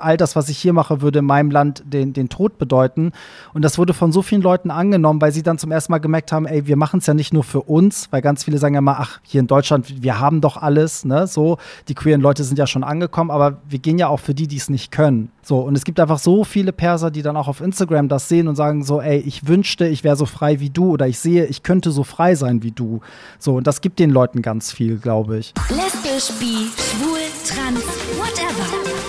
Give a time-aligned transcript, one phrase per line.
[0.00, 3.12] all das, was ich hier mache, würde in meinem Land den, den Tod bedeuten.
[3.54, 6.32] Und das wurde von so vielen Leuten angenommen, weil sie dann zum ersten Mal gemerkt
[6.32, 8.80] haben, ey, wir machen es ja nicht nur für uns, weil ganz viele sagen ja
[8.80, 11.58] mal, ach, hier in Deutschland, wir haben doch alles, ne, so,
[11.88, 14.56] die queeren Leute sind ja schon angekommen, aber wir gehen ja auch für die, die
[14.56, 15.30] es nicht können.
[15.42, 18.48] So, und es gibt einfach so viele Perser, die dann auch auf Instagram das sehen
[18.48, 21.46] und sagen so, ey, ich wünschte, ich wäre so frei wie du oder ich sehe,
[21.46, 23.00] ich könnte so frei sein wie du.
[23.38, 25.54] So, und das gibt den Leuten ganz viel, glaube ich.
[25.70, 27.82] Lesbisch, bi, schwul, trans,
[28.18, 29.07] whatever.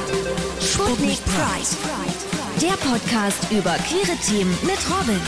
[0.89, 1.67] Sputnik Pride.
[2.59, 5.21] Der Podcast über queere Themen mit Robin.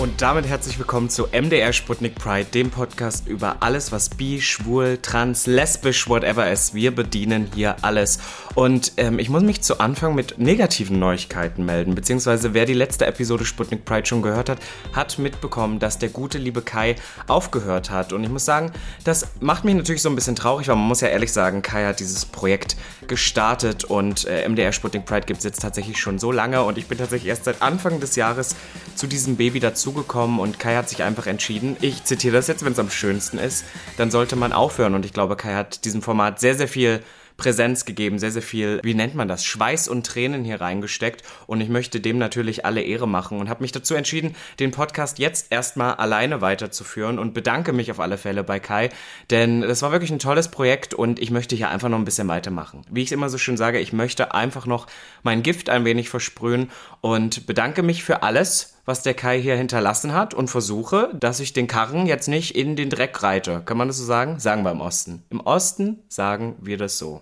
[0.00, 4.96] Und damit herzlich willkommen zu MDR Sputnik Pride, dem Podcast über alles, was bi, schwul,
[4.96, 6.72] trans, lesbisch, whatever ist.
[6.72, 8.18] Wir bedienen hier alles.
[8.54, 13.04] Und ähm, ich muss mich zu Anfang mit negativen Neuigkeiten melden, beziehungsweise wer die letzte
[13.04, 14.60] Episode Sputnik Pride schon gehört hat,
[14.94, 16.96] hat mitbekommen, dass der gute liebe Kai
[17.26, 18.14] aufgehört hat.
[18.14, 18.72] Und ich muss sagen,
[19.04, 21.84] das macht mich natürlich so ein bisschen traurig, weil man muss ja ehrlich sagen, Kai
[21.84, 22.74] hat dieses Projekt
[23.10, 26.86] gestartet und äh, MDR Sputnik Pride gibt es jetzt tatsächlich schon so lange und ich
[26.86, 28.56] bin tatsächlich erst seit Anfang des Jahres
[28.94, 32.64] zu diesem Baby dazu dazugekommen und Kai hat sich einfach entschieden, ich zitiere das jetzt,
[32.64, 33.64] wenn es am schönsten ist,
[33.96, 34.94] dann sollte man aufhören.
[34.94, 37.00] Und ich glaube, Kai hat diesem Format sehr, sehr viel
[37.40, 41.62] Präsenz gegeben, sehr, sehr viel, wie nennt man das, Schweiß und Tränen hier reingesteckt und
[41.62, 45.50] ich möchte dem natürlich alle Ehre machen und habe mich dazu entschieden, den Podcast jetzt
[45.50, 48.90] erstmal alleine weiterzuführen und bedanke mich auf alle Fälle bei Kai,
[49.30, 52.28] denn das war wirklich ein tolles Projekt und ich möchte hier einfach noch ein bisschen
[52.28, 52.82] weitermachen.
[52.90, 54.86] Wie ich immer so schön sage, ich möchte einfach noch
[55.22, 60.12] mein Gift ein wenig versprühen und bedanke mich für alles, was der Kai hier hinterlassen
[60.12, 63.62] hat und versuche, dass ich den Karren jetzt nicht in den Dreck reite.
[63.64, 64.38] Kann man das so sagen?
[64.38, 65.22] Sagen wir im Osten.
[65.30, 67.20] Im Osten sagen wir das so.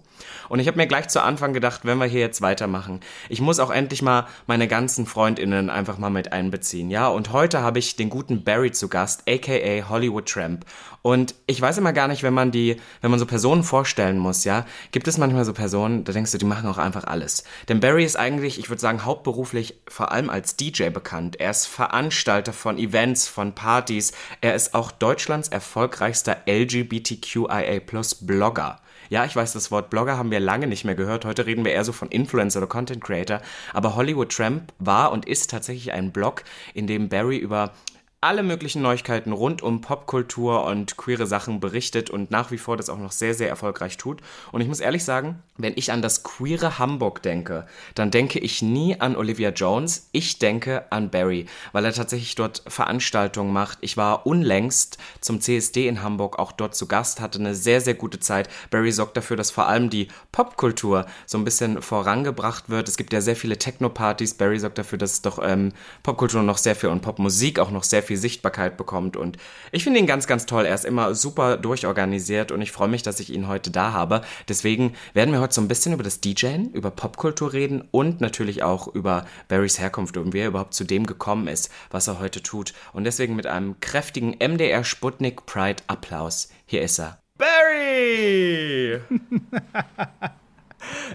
[0.49, 3.61] Und ich habe mir gleich zu Anfang gedacht, wenn wir hier jetzt weitermachen, ich muss
[3.61, 6.91] auch endlich mal meine ganzen Freundinnen einfach mal mit einbeziehen.
[6.91, 10.65] Ja, und heute habe ich den guten Barry zu Gast, aka Hollywood Tramp.
[11.03, 14.45] Und ich weiß immer gar nicht, wenn man die, wenn man so Personen vorstellen muss,
[14.45, 17.45] ja, gibt es manchmal so Personen, da denkst du, die machen auch einfach alles.
[17.69, 21.41] Denn Barry ist eigentlich, ich würde sagen, hauptberuflich vor allem als DJ bekannt.
[21.41, 24.13] Er ist Veranstalter von Events, von Partys.
[24.41, 27.81] Er ist auch Deutschlands erfolgreichster LGBTQIA
[28.21, 28.81] Blogger.
[29.11, 31.25] Ja, ich weiß, das Wort Blogger haben wir lange nicht mehr gehört.
[31.25, 33.41] Heute reden wir eher so von Influencer oder Content Creator.
[33.73, 36.45] Aber Hollywood Tramp war und ist tatsächlich ein Blog,
[36.75, 37.73] in dem Barry über
[38.21, 42.91] alle möglichen Neuigkeiten rund um Popkultur und queere Sachen berichtet und nach wie vor das
[42.91, 44.23] auch noch sehr, sehr erfolgreich tut.
[44.51, 48.61] Und ich muss ehrlich sagen, wenn ich an das queere Hamburg denke, dann denke ich
[48.61, 53.79] nie an Olivia Jones, ich denke an Barry, weil er tatsächlich dort Veranstaltungen macht.
[53.83, 57.95] Ich war unlängst zum CSD in Hamburg auch dort zu Gast, hatte eine sehr, sehr
[57.95, 58.49] gute Zeit.
[58.71, 62.89] Barry sorgt dafür, dass vor allem die Popkultur so ein bisschen vorangebracht wird.
[62.89, 64.35] Es gibt ja sehr viele Techno-Partys.
[64.35, 68.03] Barry sorgt dafür, dass doch ähm, Popkultur noch sehr viel und Popmusik auch noch sehr
[68.03, 69.17] viel viel Sichtbarkeit bekommt.
[69.17, 69.37] Und
[69.71, 70.67] ich finde ihn ganz, ganz toll.
[70.67, 74.23] Er ist immer super durchorganisiert und ich freue mich, dass ich ihn heute da habe.
[74.49, 78.63] Deswegen werden wir heute so ein bisschen über das DJen, über Popkultur reden und natürlich
[78.63, 82.43] auch über Barrys Herkunft und wie er überhaupt zu dem gekommen ist, was er heute
[82.43, 82.73] tut.
[82.93, 86.49] Und deswegen mit einem kräftigen MDR Sputnik Pride Applaus.
[86.67, 87.21] Hier ist er.
[87.37, 89.01] Barry!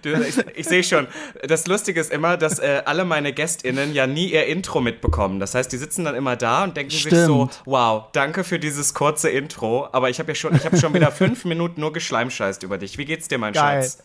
[0.01, 1.07] Du, ich, ich sehe schon.
[1.47, 5.39] Das Lustige ist immer, dass äh, alle meine GästInnen ja nie ihr Intro mitbekommen.
[5.39, 7.15] Das heißt, die sitzen dann immer da und denken Stimmt.
[7.15, 9.87] sich so, wow, danke für dieses kurze Intro.
[9.91, 12.97] Aber ich habe ja schon, ich habe schon wieder fünf Minuten nur geschleimscheißt über dich.
[12.97, 13.83] Wie geht's dir, mein Geil.
[13.83, 14.03] Schatz?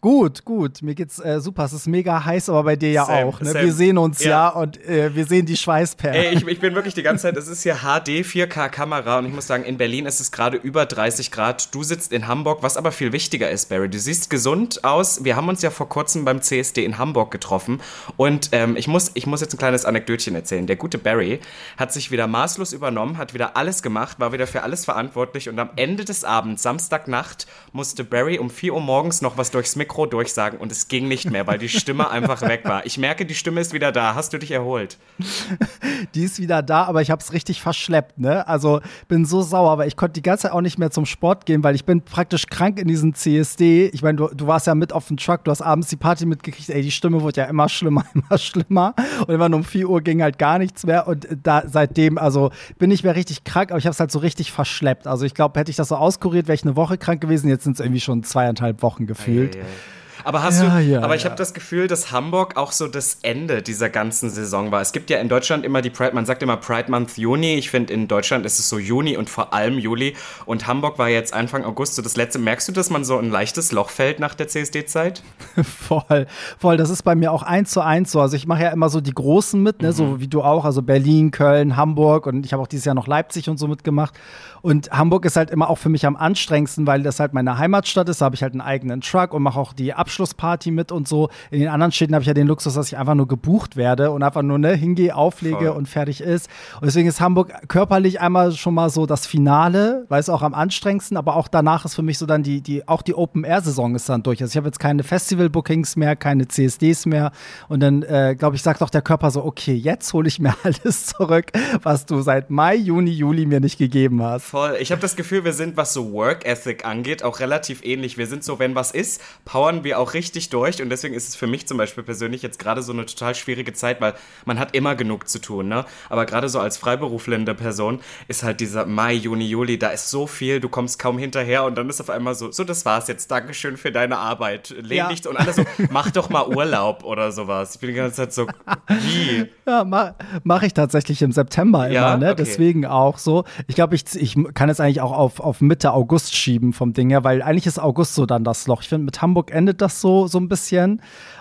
[0.00, 0.82] Gut, gut.
[0.82, 1.64] Mir geht's äh, super.
[1.64, 3.40] Es ist mega heiß, aber bei dir ja same, auch.
[3.40, 3.54] Ne?
[3.54, 6.14] Wir sehen uns ja, ja und äh, wir sehen die Schweißperlen.
[6.14, 9.26] Ey, ich, ich bin wirklich die ganze Zeit, es ist hier HD 4K Kamera und
[9.26, 11.74] ich muss sagen, in Berlin ist es gerade über 30 Grad.
[11.74, 13.88] Du sitzt in Hamburg, was aber viel wichtiger ist, Barry.
[13.88, 14.89] Du siehst gesund aus.
[14.98, 17.80] Wir haben uns ja vor kurzem beim CSD in Hamburg getroffen
[18.16, 20.66] und ähm, ich, muss, ich muss jetzt ein kleines Anekdötchen erzählen.
[20.66, 21.40] Der gute Barry
[21.76, 25.58] hat sich wieder maßlos übernommen, hat wieder alles gemacht, war wieder für alles verantwortlich und
[25.58, 30.06] am Ende des Abends, Samstagnacht, musste Barry um 4 Uhr morgens noch was durchs Mikro
[30.06, 32.84] durchsagen und es ging nicht mehr, weil die Stimme einfach weg war.
[32.84, 34.14] Ich merke, die Stimme ist wieder da.
[34.14, 34.98] Hast du dich erholt?
[36.14, 38.18] Die ist wieder da, aber ich habe es richtig verschleppt.
[38.18, 38.46] Ne?
[38.48, 41.46] Also bin so sauer, weil ich konnte die ganze Zeit auch nicht mehr zum Sport
[41.46, 43.90] gehen, weil ich bin praktisch krank in diesem CSD.
[43.92, 46.26] Ich meine, du, du warst ja mit auf dem Truck, du hast abends die Party
[46.26, 48.94] mitgekriegt, ey, die Stimme wurde ja immer schlimmer, immer schlimmer.
[49.26, 51.06] Und immer um 4 Uhr ging halt gar nichts mehr.
[51.06, 54.18] Und da seitdem, also bin ich mehr richtig krank, aber ich habe es halt so
[54.18, 55.06] richtig verschleppt.
[55.06, 57.48] Also ich glaube, hätte ich das so auskuriert, wäre ich eine Woche krank gewesen.
[57.48, 59.54] Jetzt sind es irgendwie schon zweieinhalb Wochen gefühlt.
[59.54, 59.99] Ei, ei, ei.
[60.24, 61.30] Aber hast ja, du, ja, aber ich ja.
[61.30, 64.80] habe das Gefühl, dass Hamburg auch so das Ende dieser ganzen Saison war.
[64.80, 67.54] Es gibt ja in Deutschland immer die Pride, man sagt immer Pride Month Juni.
[67.54, 70.14] Ich finde, in Deutschland ist es so Juni und vor allem Juli.
[70.46, 72.38] Und Hamburg war jetzt Anfang August so das letzte.
[72.38, 75.22] Merkst du, dass man so ein leichtes Loch fällt nach der CSD-Zeit?
[75.64, 76.26] voll,
[76.58, 76.76] voll.
[76.76, 78.20] Das ist bei mir auch eins zu eins so.
[78.20, 79.88] Also ich mache ja immer so die Großen mit, ne?
[79.88, 79.92] Mhm.
[79.92, 80.64] so wie du auch.
[80.64, 84.14] Also Berlin, Köln, Hamburg und ich habe auch dieses Jahr noch Leipzig und so mitgemacht.
[84.62, 88.08] Und Hamburg ist halt immer auch für mich am anstrengendsten, weil das halt meine Heimatstadt
[88.08, 88.20] ist.
[88.20, 91.06] Da habe ich halt einen eigenen Truck und mache auch die Abschluss Abschlussparty mit und
[91.06, 91.30] so.
[91.52, 94.10] In den anderen Städten habe ich ja den Luxus, dass ich einfach nur gebucht werde
[94.10, 95.68] und einfach nur ne, hingehe, auflege Voll.
[95.68, 96.48] und fertig ist.
[96.80, 100.52] Und deswegen ist Hamburg körperlich einmal schon mal so das Finale, weil es auch am
[100.52, 104.08] anstrengendsten, aber auch danach ist für mich so dann die, die auch die Open-Air-Saison ist
[104.08, 104.42] dann durch.
[104.42, 107.30] Also ich habe jetzt keine Festival-Bookings mehr, keine CSDs mehr
[107.68, 110.54] und dann, äh, glaube ich, sagt auch der Körper so, okay, jetzt hole ich mir
[110.64, 111.52] alles zurück,
[111.84, 114.46] was du seit Mai, Juni, Juli mir nicht gegeben hast.
[114.46, 114.76] Voll.
[114.80, 118.18] Ich habe das Gefühl, wir sind, was so Work Ethic angeht, auch relativ ähnlich.
[118.18, 121.36] Wir sind so, wenn was ist, powern wir auch richtig durch und deswegen ist es
[121.36, 124.14] für mich zum Beispiel persönlich jetzt gerade so eine total schwierige Zeit, weil
[124.44, 125.84] man hat immer genug zu tun, ne?
[126.08, 130.26] Aber gerade so als freiberuflende Person ist halt dieser Mai, Juni, Juli, da ist so
[130.26, 133.30] viel, du kommst kaum hinterher und dann ist auf einmal so, so, das war's jetzt,
[133.30, 134.74] Dankeschön für deine Arbeit.
[134.80, 135.08] Lehn ja.
[135.08, 137.74] dich und alles so, mach doch mal Urlaub oder sowas.
[137.74, 138.46] Ich bin die ganze Zeit so,
[138.88, 139.46] wie?
[139.66, 140.14] Ja, mache
[140.44, 142.16] mach ich tatsächlich im September immer, ja?
[142.16, 142.32] ne?
[142.32, 142.36] Okay.
[142.38, 143.44] Deswegen auch so.
[143.66, 147.10] Ich glaube, ich, ich kann es eigentlich auch auf, auf Mitte August schieben vom Ding
[147.10, 148.82] her, weil eigentlich ist August so dann das Loch.
[148.82, 151.00] Ich finde, mit Hamburg endet das so, so ein bisschen.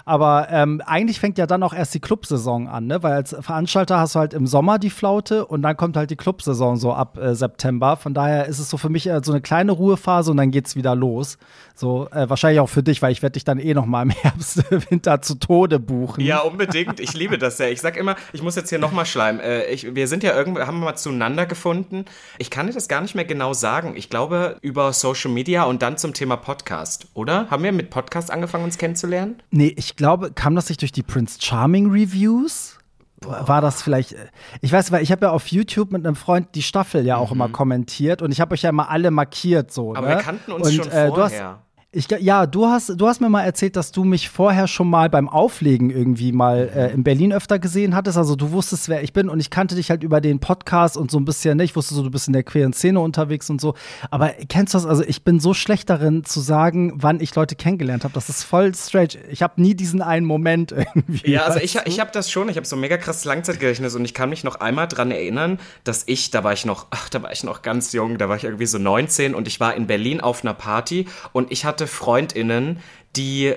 [0.10, 3.04] Aber ähm, eigentlich fängt ja dann auch erst die Clubsaison an, ne?
[3.04, 6.16] Weil als Veranstalter hast du halt im Sommer die Flaute und dann kommt halt die
[6.16, 7.96] Clubsaison so ab äh, September.
[7.96, 10.76] Von daher ist es so für mich äh, so eine kleine Ruhephase und dann geht's
[10.76, 11.38] wieder los.
[11.76, 14.10] So äh, wahrscheinlich auch für dich, weil ich werde dich dann eh noch mal im
[14.10, 16.26] Herbst, Winter zu Tode buchen.
[16.26, 17.00] Ja, unbedingt.
[17.00, 17.72] Ich liebe das sehr.
[17.72, 19.40] Ich sag immer, ich muss jetzt hier noch mal schleimen.
[19.40, 22.06] Äh, ich, wir sind ja irgendwie, haben wir mal zueinander gefunden.
[22.40, 23.94] Ich kann dir das gar nicht mehr genau sagen.
[23.96, 27.48] Ich glaube über Social Media und dann zum Thema Podcast, oder?
[27.52, 29.42] Haben wir mit Podcast angefangen, uns kennenzulernen?
[29.52, 32.80] Nee, ich glaube, kam das nicht durch die Prince Charming Reviews?
[33.26, 34.28] war das vielleicht, äh,
[34.62, 37.32] ich weiß, weil ich habe ja auf YouTube mit einem Freund die Staffel ja auch
[37.32, 37.36] mhm.
[37.36, 39.94] immer kommentiert und ich habe euch ja immer alle markiert so.
[39.96, 40.16] Aber ne?
[40.16, 41.60] wir kannten uns und, schon äh, vorher.
[41.92, 45.10] Ich, ja, du hast, du hast mir mal erzählt, dass du mich vorher schon mal
[45.10, 48.16] beim Auflegen irgendwie mal äh, in Berlin öfter gesehen hattest.
[48.16, 51.10] Also du wusstest, wer ich bin und ich kannte dich halt über den Podcast und
[51.10, 51.64] so ein bisschen, ne?
[51.64, 53.74] ich wusste so, du bist in der queeren Szene unterwegs und so.
[54.12, 54.86] Aber kennst du das?
[54.86, 58.14] Also ich bin so schlecht darin zu sagen, wann ich Leute kennengelernt habe.
[58.14, 59.16] Das ist voll strange.
[59.32, 61.32] Ich habe nie diesen einen Moment irgendwie.
[61.32, 62.50] Ja, also ich, ich habe das schon.
[62.50, 66.04] Ich habe so mega krasses Langzeitgedächtnis und ich kann mich noch einmal dran erinnern, dass
[66.06, 68.44] ich, da war ich noch, ach, da war ich noch ganz jung, da war ich
[68.44, 71.88] irgendwie so 19 und ich war in Berlin auf einer Party und ich hatte hatte
[71.88, 72.80] FreundInnen,
[73.16, 73.56] die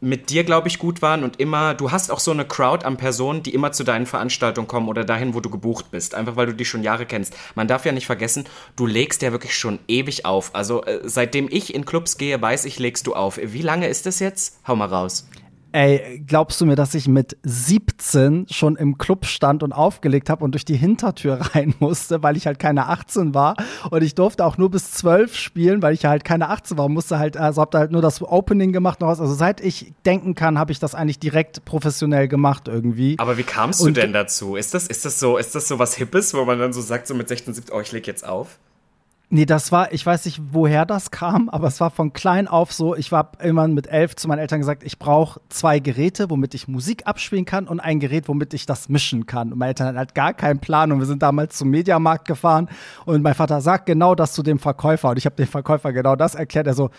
[0.00, 2.96] mit dir, glaube ich, gut waren und immer, du hast auch so eine Crowd an
[2.96, 6.46] Personen, die immer zu deinen Veranstaltungen kommen oder dahin, wo du gebucht bist, einfach weil
[6.46, 7.36] du die schon Jahre kennst.
[7.54, 10.56] Man darf ja nicht vergessen, du legst ja wirklich schon ewig auf.
[10.56, 13.38] Also äh, seitdem ich in Clubs gehe, weiß ich, legst du auf.
[13.40, 14.58] Wie lange ist das jetzt?
[14.66, 15.28] Hau mal raus.
[15.72, 20.44] Ey, glaubst du mir, dass ich mit 17 schon im Club stand und aufgelegt habe
[20.44, 23.56] und durch die Hintertür rein musste, weil ich halt keine 18 war
[23.90, 27.18] und ich durfte auch nur bis 12 spielen, weil ich halt keine 18 war, musste
[27.18, 29.20] halt also hab da halt nur das Opening gemacht noch was.
[29.20, 33.16] Also seit ich denken kann, habe ich das eigentlich direkt professionell gemacht irgendwie.
[33.18, 34.56] Aber wie kamst du und, denn dazu?
[34.56, 37.06] Ist das ist das so ist das so was hippes, wo man dann so sagt
[37.06, 38.58] so mit 16, 17, oh, ich leg jetzt auf?
[39.34, 42.70] Nee, das war, ich weiß nicht, woher das kam, aber es war von klein auf
[42.70, 46.52] so, ich war irgendwann mit elf zu meinen Eltern gesagt, ich brauche zwei Geräte, womit
[46.52, 49.50] ich Musik abspielen kann und ein Gerät, womit ich das mischen kann.
[49.50, 52.68] Und meine Eltern hatten halt gar keinen Plan und wir sind damals zum Mediamarkt gefahren
[53.06, 56.14] und mein Vater sagt genau das zu dem Verkäufer und ich habe dem Verkäufer genau
[56.14, 56.66] das erklärt.
[56.66, 56.90] Er so,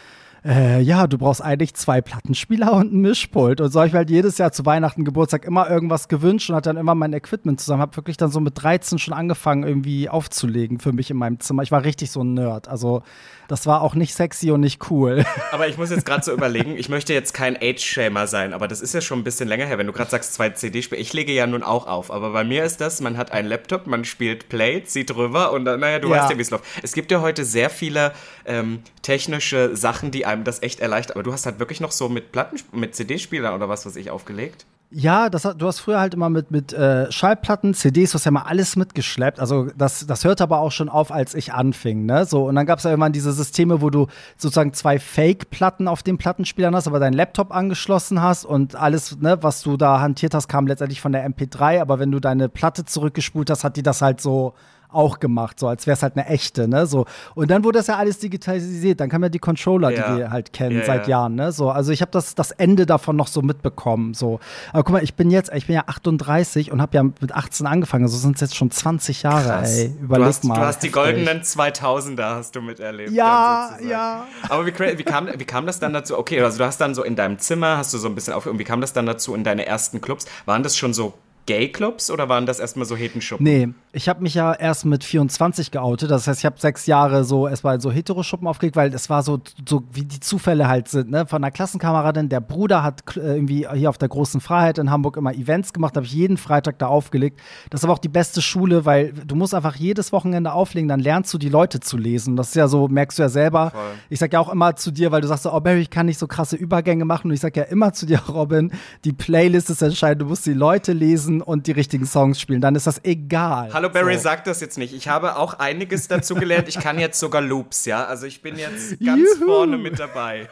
[0.46, 3.62] äh, ja, du brauchst eigentlich zwei Plattenspieler und ein Mischpult.
[3.62, 6.66] Und so habe ich halt jedes Jahr zu Weihnachten, Geburtstag immer irgendwas gewünscht und hat
[6.66, 7.82] dann immer mein Equipment zusammen.
[7.82, 11.64] Hab wirklich dann so mit 13 schon angefangen, irgendwie aufzulegen für mich in meinem Zimmer.
[11.64, 12.68] Ich war richtig so ein Nerd.
[12.68, 13.04] Also
[13.48, 15.26] das war auch nicht sexy und nicht cool.
[15.52, 18.82] Aber ich muss jetzt gerade so überlegen, ich möchte jetzt kein Age-Shamer sein, aber das
[18.82, 21.00] ist ja schon ein bisschen länger her, wenn du gerade sagst, zwei CD-Spiele.
[21.00, 23.86] Ich lege ja nun auch auf, aber bei mir ist das, man hat einen Laptop,
[23.86, 26.16] man spielt Play, zieht drüber und dann, naja, du ja.
[26.16, 26.66] weißt ja, wie es läuft.
[26.82, 28.14] Es gibt ja heute sehr viele
[28.46, 31.16] ähm, technische Sachen, die einem das echt erleichtern.
[31.16, 34.12] Aber du hast halt wirklich noch so mit Platten, mit CD-Spielern oder was weiß ich
[34.12, 34.66] aufgelegt?
[34.96, 38.32] Ja, das, du hast früher halt immer mit, mit äh, Schallplatten, CDs, du hast ja
[38.32, 39.40] mal alles mitgeschleppt.
[39.40, 42.06] Also das, das hört aber auch schon auf, als ich anfing.
[42.06, 42.26] Ne?
[42.26, 44.06] So, und dann gab es ja immer diese Systeme, wo du
[44.38, 49.40] sozusagen zwei Fake-Platten auf den Plattenspielern hast, aber deinen Laptop angeschlossen hast und alles, ne,
[49.42, 51.82] was du da hantiert hast, kam letztendlich von der MP3.
[51.82, 54.54] Aber wenn du deine Platte zurückgespult hast, hat die das halt so
[54.94, 56.86] auch gemacht, so als wäre es halt eine echte, ne?
[56.86, 57.06] So.
[57.36, 59.00] Und dann wurde das ja alles digitalisiert.
[59.00, 60.12] Dann kamen ja die Controller, ja.
[60.12, 61.20] die wir halt kennen ja, seit ja.
[61.20, 61.52] Jahren, ne?
[61.52, 64.14] So, also ich habe das, das Ende davon noch so mitbekommen.
[64.14, 64.40] So.
[64.72, 67.68] Aber guck mal, ich bin jetzt, ich bin ja 38 und habe ja mit 18
[67.68, 68.04] angefangen.
[68.04, 69.78] Also sind es jetzt schon 20 Jahre, Krass.
[69.78, 69.94] ey.
[70.02, 70.56] Überleg du hast, mal.
[70.56, 73.12] Du hast die goldenen 2000er hast du miterlebt.
[73.12, 74.26] Ja, ja.
[74.50, 76.18] Aber wie, wie, kam, wie kam das dann dazu?
[76.18, 78.46] Okay, also du hast dann so in deinem Zimmer, hast du so ein bisschen auf,
[78.46, 80.26] und wie kam das dann dazu in deine ersten Clubs?
[80.46, 81.14] Waren das schon so
[81.46, 83.44] Gay-Clubs oder waren das erstmal so Hetenschuppen?
[83.44, 86.10] Nee, Ich habe mich ja erst mit 24 geoutet.
[86.10, 89.40] Das heißt, ich habe sechs Jahre so erstmal so Heteroschuppen aufgelegt, weil es war so,
[89.68, 91.12] so wie die Zufälle halt sind.
[91.12, 91.26] Ne?
[91.28, 95.18] Von einer Klassenkameradin, der Bruder hat äh, irgendwie hier auf der großen Freiheit in Hamburg
[95.18, 97.40] immer Events gemacht, habe ich jeden Freitag da aufgelegt.
[97.70, 101.00] Das ist aber auch die beste Schule, weil du musst einfach jedes Wochenende auflegen, dann
[101.00, 102.36] lernst du die Leute zu lesen.
[102.36, 103.72] Das ist ja so, merkst du ja selber.
[103.72, 103.82] Voll.
[104.10, 106.06] Ich sag ja auch immer zu dir, weil du sagst so, oh Barry, ich kann
[106.06, 107.28] nicht so krasse Übergänge machen.
[107.28, 108.72] Und ich sag ja immer zu dir, Robin,
[109.04, 110.22] die Playlist ist entscheidend.
[110.22, 112.62] Du musst die Leute lesen und die richtigen Songs spielen.
[112.62, 113.74] Dann ist das egal.
[113.74, 114.22] Hallo Barry, so.
[114.22, 114.94] sag das jetzt nicht.
[114.94, 116.68] Ich habe auch einiges dazu gelernt.
[116.68, 118.06] Ich kann jetzt sogar Loops, ja.
[118.06, 119.46] Also ich bin jetzt ganz Juhu.
[119.46, 120.50] vorne mit dabei.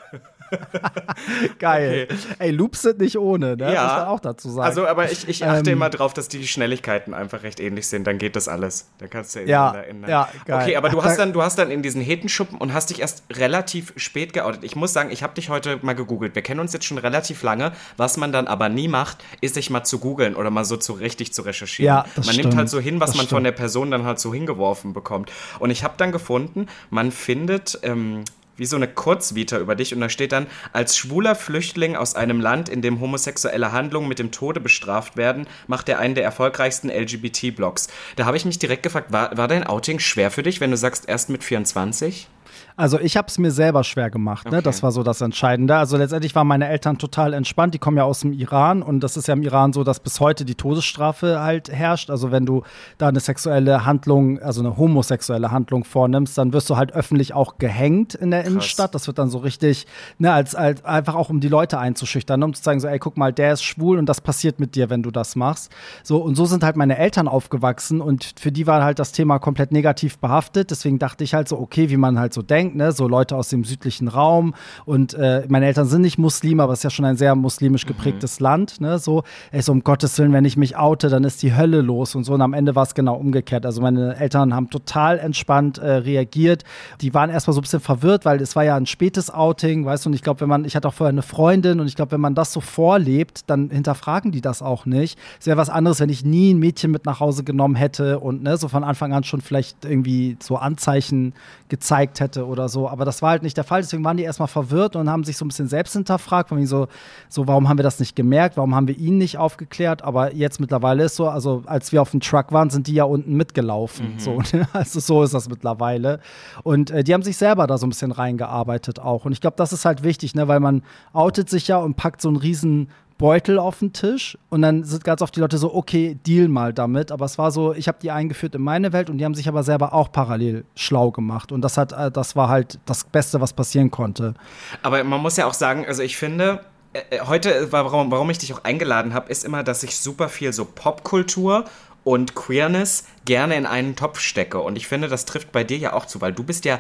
[1.60, 2.08] Geil.
[2.10, 2.20] Okay.
[2.40, 3.74] Ey, Loops sind nicht ohne, ne?
[3.74, 3.84] Ja.
[3.84, 4.68] Muss man auch dazu sagen.
[4.68, 8.06] Also, aber ich, ich achte ähm, immer drauf, dass die Schnelligkeiten einfach recht ähnlich sind.
[8.06, 8.90] Dann geht das alles.
[9.00, 10.62] Dann kannst du ja, in, in, ja, geil.
[10.62, 13.24] Okay, aber du hast dann, du hast dann in diesen Hetenschuppen und hast dich erst
[13.32, 14.64] relativ spät geoutet.
[14.64, 16.36] Ich muss sagen, ich habe dich heute mal gegoogelt.
[16.36, 17.72] Wir kennen uns jetzt schon relativ lange.
[17.98, 20.94] Was man dann aber nie macht, ist sich mal zu googeln oder mal so zu
[20.94, 21.96] richtig zu recherchieren.
[21.96, 22.50] Ja, das man stimmt.
[22.50, 23.38] nimmt halt so hin, was das man stimmt.
[23.38, 25.32] von der Person dann halt so hingeworfen bekommt.
[25.60, 28.24] Und ich habe dann gefunden, man findet ähm,
[28.58, 32.40] wie so eine Kurzvita über dich und da steht dann, als schwuler Flüchtling aus einem
[32.40, 36.90] Land, in dem homosexuelle Handlungen mit dem Tode bestraft werden, macht er einen der erfolgreichsten
[36.90, 37.88] LGBT-Blogs.
[38.16, 40.78] Da habe ich mich direkt gefragt, war, war dein Outing schwer für dich, wenn du
[40.78, 42.28] sagst, erst mit 24?
[42.76, 44.58] Also ich habe es mir selber schwer gemacht, ne?
[44.58, 44.64] Okay.
[44.64, 45.76] Das war so das Entscheidende.
[45.76, 47.74] Also letztendlich waren meine Eltern total entspannt.
[47.74, 50.20] Die kommen ja aus dem Iran und das ist ja im Iran so, dass bis
[50.20, 52.10] heute die Todesstrafe halt herrscht.
[52.10, 52.64] Also wenn du
[52.98, 57.58] da eine sexuelle Handlung, also eine homosexuelle Handlung vornimmst, dann wirst du halt öffentlich auch
[57.58, 58.52] gehängt in der Krass.
[58.52, 58.96] Innenstadt.
[58.96, 62.46] Das wird dann so richtig, ne, als, als einfach auch um die Leute einzuschüchtern, ne?
[62.46, 64.90] um zu zeigen, so, ey, guck mal, der ist schwul und das passiert mit dir,
[64.90, 65.72] wenn du das machst.
[66.04, 69.40] So, und so sind halt meine Eltern aufgewachsen und für die war halt das Thema
[69.40, 70.72] komplett negativ behaftet.
[70.72, 72.92] Deswegen dachte ich halt so, okay, wie man halt so denkt denkt, ne?
[72.92, 74.54] so Leute aus dem südlichen Raum.
[74.86, 77.86] Und äh, meine Eltern sind nicht Muslim, aber es ist ja schon ein sehr muslimisch
[77.86, 78.44] geprägtes mhm.
[78.44, 78.82] Land.
[78.82, 79.00] Ne?
[79.00, 82.16] So, ey, so um Gottes Willen, wenn ich mich oute, dann ist die Hölle los
[82.16, 82.34] und so.
[82.34, 83.66] Und am Ende war es genau umgekehrt.
[83.66, 86.64] Also meine Eltern haben total entspannt äh, reagiert.
[87.02, 90.06] Die waren erstmal so ein bisschen verwirrt, weil es war ja ein spätes Outing, weißt
[90.06, 92.12] du, und ich glaube, wenn man, ich hatte auch vorher eine Freundin und ich glaube,
[92.12, 95.18] wenn man das so vorlebt, dann hinterfragen die das auch nicht.
[95.40, 98.44] Es wäre was anderes, wenn ich nie ein Mädchen mit nach Hause genommen hätte und
[98.44, 101.34] ne, so von Anfang an schon vielleicht irgendwie so Anzeichen
[101.70, 102.90] gezeigt hätte oder so.
[102.90, 103.82] Aber das war halt nicht der Fall.
[103.82, 106.88] Deswegen waren die erstmal verwirrt und haben sich so ein bisschen selbst hinterfragt, von so,
[107.30, 108.58] so, warum haben wir das nicht gemerkt?
[108.58, 110.04] Warum haben wir ihn nicht aufgeklärt?
[110.04, 113.04] Aber jetzt mittlerweile ist so, also als wir auf dem Truck waren, sind die ja
[113.04, 114.14] unten mitgelaufen.
[114.14, 114.20] Mhm.
[114.20, 114.68] So, ne?
[114.74, 116.20] Also so ist das mittlerweile.
[116.64, 119.26] Und äh, die haben sich selber da so ein bisschen reingearbeitet auch.
[119.26, 120.48] Und ich glaube, das ist halt wichtig, ne?
[120.48, 120.84] weil man
[121.14, 122.90] outet sich ja und packt so einen riesen
[123.22, 126.74] Beutel auf den Tisch und dann sind ganz oft die Leute so, okay, deal mal
[126.74, 127.12] damit.
[127.12, 129.48] Aber es war so, ich habe die eingeführt in meine Welt und die haben sich
[129.48, 131.52] aber selber auch parallel schlau gemacht.
[131.52, 134.34] Und das hat, äh, das war halt das Beste, was passieren konnte.
[134.82, 136.62] Aber man muss ja auch sagen, also ich finde,
[136.94, 140.28] äh, äh, heute, warum, warum ich dich auch eingeladen habe, ist immer, dass ich super
[140.28, 141.66] viel so Popkultur
[142.04, 144.60] und Queerness gerne in einen Topf stecke.
[144.60, 146.80] Und ich finde, das trifft bei dir ja auch zu, weil du bist ja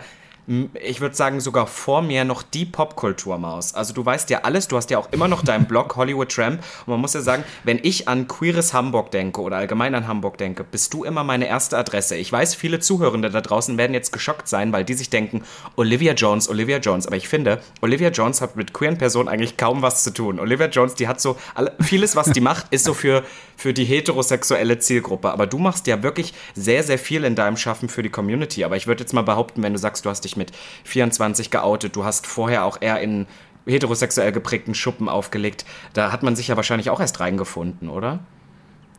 [0.73, 3.73] ich würde sagen, sogar vor mir noch die Popkulturmaus.
[3.73, 6.61] Also du weißt ja alles, du hast ja auch immer noch deinen Blog Hollywood Tramp
[6.85, 10.37] und man muss ja sagen, wenn ich an queeres Hamburg denke oder allgemein an Hamburg
[10.37, 12.17] denke, bist du immer meine erste Adresse.
[12.17, 15.43] Ich weiß, viele Zuhörende da draußen werden jetzt geschockt sein, weil die sich denken,
[15.77, 17.07] Olivia Jones, Olivia Jones.
[17.07, 20.39] Aber ich finde, Olivia Jones hat mit queeren Personen eigentlich kaum was zu tun.
[20.39, 21.37] Olivia Jones, die hat so,
[21.79, 23.23] vieles, was die macht, ist so für,
[23.55, 25.31] für die heterosexuelle Zielgruppe.
[25.31, 28.63] Aber du machst ja wirklich sehr, sehr viel in deinem Schaffen für die Community.
[28.63, 30.51] Aber ich würde jetzt mal behaupten, wenn du sagst, du hast dich mit
[30.83, 33.27] 24 geoutet, du hast vorher auch eher in
[33.67, 35.65] heterosexuell geprägten Schuppen aufgelegt.
[35.93, 38.19] Da hat man sich ja wahrscheinlich auch erst reingefunden, oder?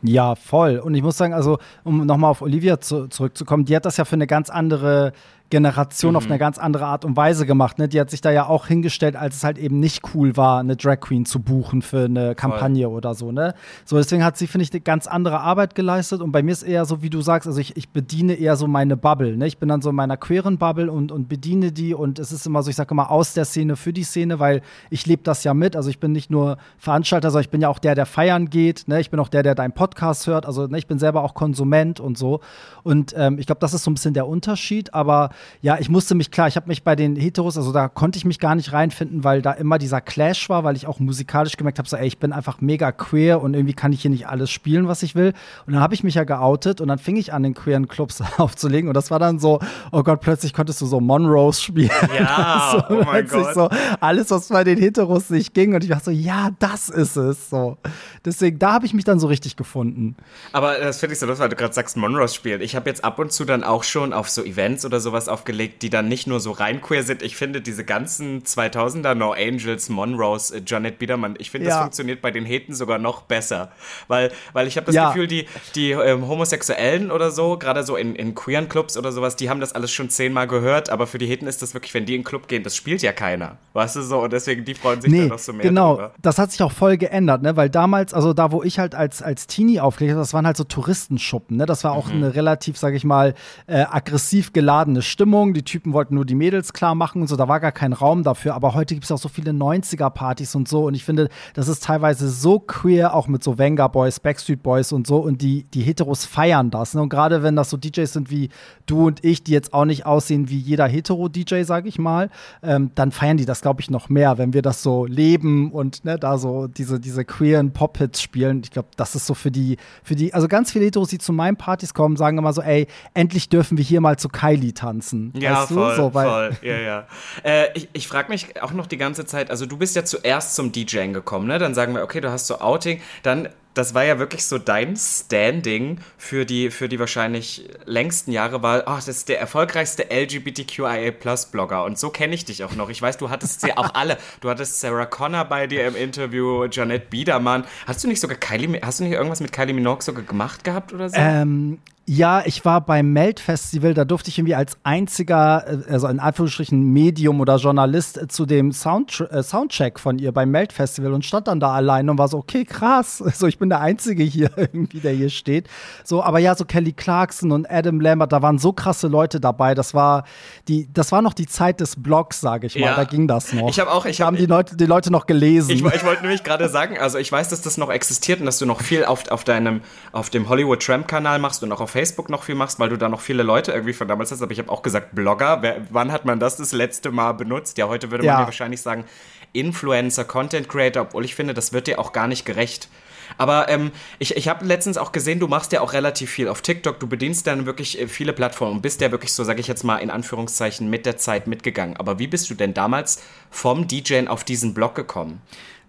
[0.01, 0.79] Ja, voll.
[0.79, 4.05] Und ich muss sagen, also, um nochmal auf Olivia zu, zurückzukommen, die hat das ja
[4.05, 5.13] für eine ganz andere
[5.53, 6.15] Generation mhm.
[6.17, 7.77] auf eine ganz andere Art und Weise gemacht.
[7.77, 7.87] Ne?
[7.87, 10.75] Die hat sich da ja auch hingestellt, als es halt eben nicht cool war, eine
[10.75, 12.95] Drag Queen zu buchen für eine Kampagne Voll.
[12.97, 13.31] oder so.
[13.31, 13.53] Ne?
[13.85, 16.21] So, deswegen hat sie, finde ich, eine ganz andere Arbeit geleistet.
[16.21, 18.65] Und bei mir ist eher so, wie du sagst, also ich, ich bediene eher so
[18.65, 19.37] meine Bubble.
[19.37, 19.45] Ne?
[19.45, 21.93] Ich bin dann so in meiner queeren Bubble und, und bediene die.
[21.93, 24.63] Und es ist immer so, ich sage immer aus der Szene für die Szene, weil
[24.89, 25.75] ich lebe das ja mit.
[25.75, 28.87] Also ich bin nicht nur Veranstalter, sondern ich bin ja auch der, der feiern geht.
[28.87, 28.99] Ne?
[28.99, 30.47] Ich bin auch der, der deinen Podcast hört.
[30.47, 32.39] Also ne, ich bin selber auch Konsument und so.
[32.81, 34.95] Und ähm, ich glaube, das ist so ein bisschen der Unterschied.
[34.95, 35.29] Aber
[35.61, 38.25] ja, ich musste mich, klar, ich habe mich bei den Heteros, also da konnte ich
[38.25, 41.79] mich gar nicht reinfinden, weil da immer dieser Clash war, weil ich auch musikalisch gemerkt
[41.79, 44.51] habe, so, ey, ich bin einfach mega queer und irgendwie kann ich hier nicht alles
[44.51, 45.33] spielen, was ich will.
[45.65, 48.21] Und dann habe ich mich ja geoutet und dann fing ich an, in queeren Clubs
[48.37, 49.59] aufzulegen und das war dann so,
[49.91, 51.91] oh Gott, plötzlich konntest du so Monrose spielen.
[52.17, 53.53] Ja, so, oh mein Gott.
[53.53, 53.69] So,
[53.99, 57.49] alles, was bei den Heteros nicht ging und ich dachte so, ja, das ist es.
[57.49, 57.77] So.
[58.25, 60.15] Deswegen, da habe ich mich dann so richtig gefunden.
[60.51, 62.61] Aber das finde ich so lustig, weil du gerade sagst, Monrose spielen.
[62.61, 65.81] Ich habe jetzt ab und zu dann auch schon auf so Events oder sowas aufgelegt,
[65.81, 67.23] die dann nicht nur so rein queer sind.
[67.23, 71.75] Ich finde diese ganzen 2000er No Angels, Monrose, äh, Janet Biedermann, ich finde, ja.
[71.75, 73.71] das funktioniert bei den Heten sogar noch besser.
[74.07, 75.07] Weil, weil ich habe das ja.
[75.07, 79.35] Gefühl, die, die ähm, Homosexuellen oder so, gerade so in, in queeren Clubs oder sowas,
[79.35, 82.05] die haben das alles schon zehnmal gehört, aber für die Heten ist das wirklich, wenn
[82.05, 83.57] die in den Club gehen, das spielt ja keiner.
[83.73, 84.19] Weißt du so?
[84.19, 85.63] Und deswegen, die freuen sich nee, dann noch so mehr.
[85.63, 86.13] Genau, drüber.
[86.21, 87.55] das hat sich auch voll geändert, ne?
[87.57, 90.57] Weil damals, also da, wo ich halt als, als Teenie aufgelegt habe, das waren halt
[90.57, 91.65] so Touristenschuppen, ne?
[91.65, 92.17] Das war auch mhm.
[92.17, 93.33] eine relativ, sage ich mal,
[93.65, 95.53] äh, aggressiv geladene Stimmung.
[95.53, 98.23] Die Typen wollten nur die Mädels klar machen und so, da war gar kein Raum
[98.23, 98.55] dafür.
[98.55, 100.85] Aber heute gibt es auch so viele 90er-Partys und so.
[100.87, 104.91] Und ich finde, das ist teilweise so queer, auch mit so Venga Boys, Backstreet Boys
[104.91, 105.19] und so.
[105.19, 106.95] Und die, die Heteros feiern das.
[106.95, 107.01] Ne?
[107.01, 108.49] Und gerade wenn das so DJs sind wie
[108.85, 112.29] du und ich, die jetzt auch nicht aussehen wie jeder Hetero-DJ, sage ich mal,
[112.61, 116.03] ähm, dann feiern die das, glaube ich, noch mehr, wenn wir das so leben und
[116.03, 118.61] ne, da so diese, diese queeren Pop-Hits spielen.
[118.63, 121.31] Ich glaube, das ist so für die, für die, also ganz viele Heteros, die zu
[121.31, 125.02] meinen Partys kommen, sagen immer so, ey, endlich dürfen wir hier mal zu Kylie tanzen.
[125.33, 127.07] Ja, weißt voll, so, voll, ja, ja.
[127.43, 130.55] Äh, ich ich frage mich auch noch die ganze Zeit, also du bist ja zuerst
[130.55, 131.59] zum DJing gekommen, ne?
[131.59, 134.95] Dann sagen wir, okay, du hast so Outing, dann das war ja wirklich so dein
[134.95, 141.83] Standing für die, für die wahrscheinlich längsten Jahre, war, oh, das ist der erfolgreichste LGBTQIA-Plus-Blogger.
[141.83, 142.89] Und so kenne ich dich auch noch.
[142.89, 144.17] Ich weiß, du hattest sie auch alle.
[144.41, 147.65] Du hattest Sarah Connor bei dir im Interview, Janet Biedermann.
[147.87, 150.93] Hast du nicht sogar Kylie, hast du nicht irgendwas mit Kylie Minogue sogar gemacht gehabt
[150.93, 151.15] oder so?
[151.17, 156.19] Ähm, ja, ich war beim Melt-Festival, da durfte ich irgendwie als einziger, äh, also in
[156.19, 161.23] Anführungsstrichen Medium oder Journalist äh, zu dem Sound, äh, Soundcheck von ihr beim Melt-Festival und
[161.23, 164.51] stand dann da allein und war so, okay, krass, so ich bin der Einzige hier
[164.57, 165.69] irgendwie, der hier steht.
[166.03, 169.73] So, aber ja, so Kelly Clarkson und Adam Lambert, da waren so krasse Leute dabei,
[169.73, 170.25] das war
[170.67, 172.95] die, das war noch die Zeit des Blogs, sage ich mal, ja.
[172.95, 173.69] da ging das noch.
[173.69, 175.71] Ich habe auch, ich habe die Leute, die Leute noch gelesen.
[175.71, 178.59] Ich, ich wollte nämlich gerade sagen, also ich weiß, dass das noch existiert und dass
[178.59, 179.79] du noch viel auf, auf deinem,
[180.11, 182.97] auf dem Hollywood Tramp Kanal machst und auch auf Facebook noch viel machst, weil du
[182.97, 184.41] da noch viele Leute irgendwie von damals hast.
[184.41, 185.61] Aber ich habe auch gesagt, Blogger.
[185.61, 187.77] Wer, wann hat man das das letzte Mal benutzt?
[187.77, 189.05] Ja, heute würde man ja wahrscheinlich sagen,
[189.53, 192.89] Influencer, Content Creator, obwohl ich finde, das wird dir auch gar nicht gerecht.
[193.37, 196.61] Aber ähm, ich, ich habe letztens auch gesehen, du machst ja auch relativ viel auf
[196.61, 196.99] TikTok.
[196.99, 199.83] Du bedienst dann wirklich äh, viele Plattformen und bist ja wirklich so, sage ich jetzt
[199.83, 201.95] mal in Anführungszeichen, mit der Zeit mitgegangen.
[201.97, 205.41] Aber wie bist du denn damals vom DJing auf diesen Blog gekommen?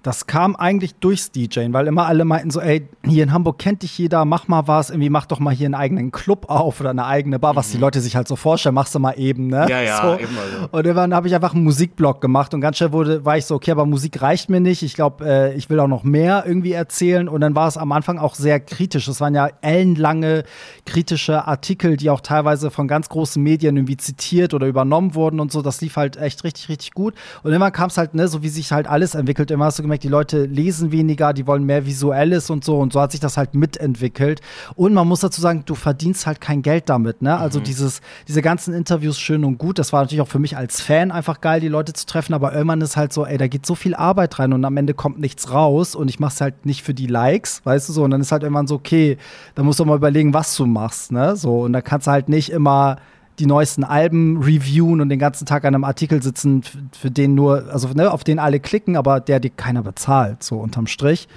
[0.04, 3.82] Das kam eigentlich durchs DJing, weil immer alle meinten so, ey, hier in Hamburg kennt
[3.82, 6.90] dich jeder, mach mal was, irgendwie mach doch mal hier einen eigenen Club auf oder
[6.90, 7.56] eine eigene Bar, mhm.
[7.56, 7.82] was die mhm.
[7.82, 9.66] Leute sich halt so vorstellen, machst du mal eben, ne?
[9.68, 10.22] Ja, ja, so.
[10.22, 10.68] eben also.
[10.70, 13.54] Und dann habe ich einfach einen Musikblog gemacht und ganz schnell wurde, war ich so,
[13.54, 14.82] okay, aber Musik reicht mir nicht.
[14.82, 17.28] Ich glaube, äh, ich will auch noch mehr irgendwie erzählen.
[17.28, 19.08] Und dann war es am Anfang auch sehr kritisch.
[19.08, 20.44] Es waren ja ellenlange
[20.84, 25.50] kritische Artikel, die auch teilweise von ganz großen Medien irgendwie zitiert oder übernommen wurden und
[25.50, 25.62] so.
[25.62, 27.14] Das lief halt echt richtig, richtig gut.
[27.42, 29.82] Und immer kam es halt, ne, so wie sich halt alles entwickelt, immer hast du
[29.82, 32.78] gemerkt, gemerkt, die Leute lesen weniger, die wollen mehr Visuelles und so.
[32.78, 34.40] Und so hat sich das halt mitentwickelt.
[34.74, 37.22] Und man muss dazu sagen, du verdienst halt kein Geld damit.
[37.22, 37.36] Ne?
[37.36, 37.64] Also mhm.
[37.64, 39.78] dieses, diese ganzen Interviews schön und gut.
[39.78, 42.34] Das war natürlich auch für mich als Fan einfach geil, die Leute zu treffen.
[42.34, 44.94] Aber irgendwann ist halt so, ey, da geht so viel Arbeit rein und am Ende
[44.94, 45.94] kommt nichts raus.
[45.94, 48.04] Und ich mach's halt nicht für die Likes, weißt du so.
[48.04, 49.16] Und dann ist halt irgendwann so, okay,
[49.54, 51.12] da musst du mal überlegen, was du machst.
[51.12, 51.36] Ne?
[51.36, 52.96] So, und da kannst du halt nicht immer
[53.38, 57.72] die neuesten Alben reviewen und den ganzen Tag an einem Artikel sitzen, für den nur,
[57.72, 61.28] also ne, auf den alle klicken, aber der dir keiner bezahlt, so unterm Strich.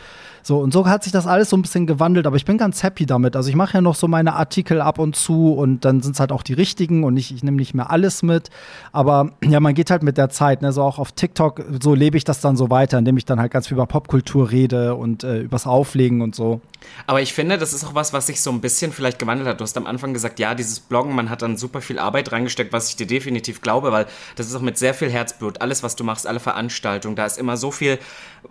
[0.47, 2.81] So, und so hat sich das alles so ein bisschen gewandelt, aber ich bin ganz
[2.81, 3.36] happy damit.
[3.36, 6.21] Also ich mache ja noch so meine Artikel ab und zu und dann sind es
[6.21, 8.49] halt auch die richtigen und ich, ich nehme nicht mehr alles mit.
[8.93, 10.71] Aber ja, man geht halt mit der Zeit, ne?
[10.71, 13.51] So auch auf TikTok, so lebe ich das dann so weiter, indem ich dann halt
[13.51, 16.62] ganz viel über Popkultur rede und äh, übers Auflegen und so.
[17.06, 19.60] Aber ich finde, das ist auch was, was sich so ein bisschen vielleicht gewandelt hat.
[19.60, 22.73] Du hast am Anfang gesagt, ja, dieses Bloggen, man hat dann super viel Arbeit reingesteckt,
[22.73, 25.62] was ich dir definitiv glaube, weil das ist auch mit sehr viel Herzblut.
[25.62, 28.00] Alles, was du machst, alle Veranstaltungen, da ist immer so viel,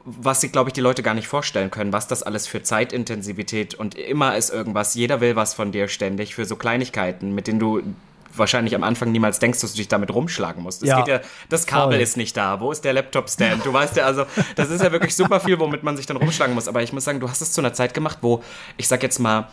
[0.05, 3.75] was sich, glaube ich, die Leute gar nicht vorstellen können, was das alles für Zeitintensivität
[3.75, 4.95] und immer ist irgendwas.
[4.95, 7.83] Jeder will was von dir ständig für so Kleinigkeiten, mit denen du
[8.39, 10.83] wahrscheinlich am Anfang niemals denkst, dass du dich damit rumschlagen musst.
[10.83, 12.03] Das, ja, ja, das Kabel voll.
[12.03, 12.61] ist nicht da.
[12.61, 13.65] Wo ist der Laptop-Stand?
[13.65, 16.55] Du weißt ja, also, das ist ja wirklich super viel, womit man sich dann rumschlagen
[16.55, 16.69] muss.
[16.69, 18.43] Aber ich muss sagen, du hast es zu einer Zeit gemacht, wo,
[18.77, 19.49] ich sag jetzt mal,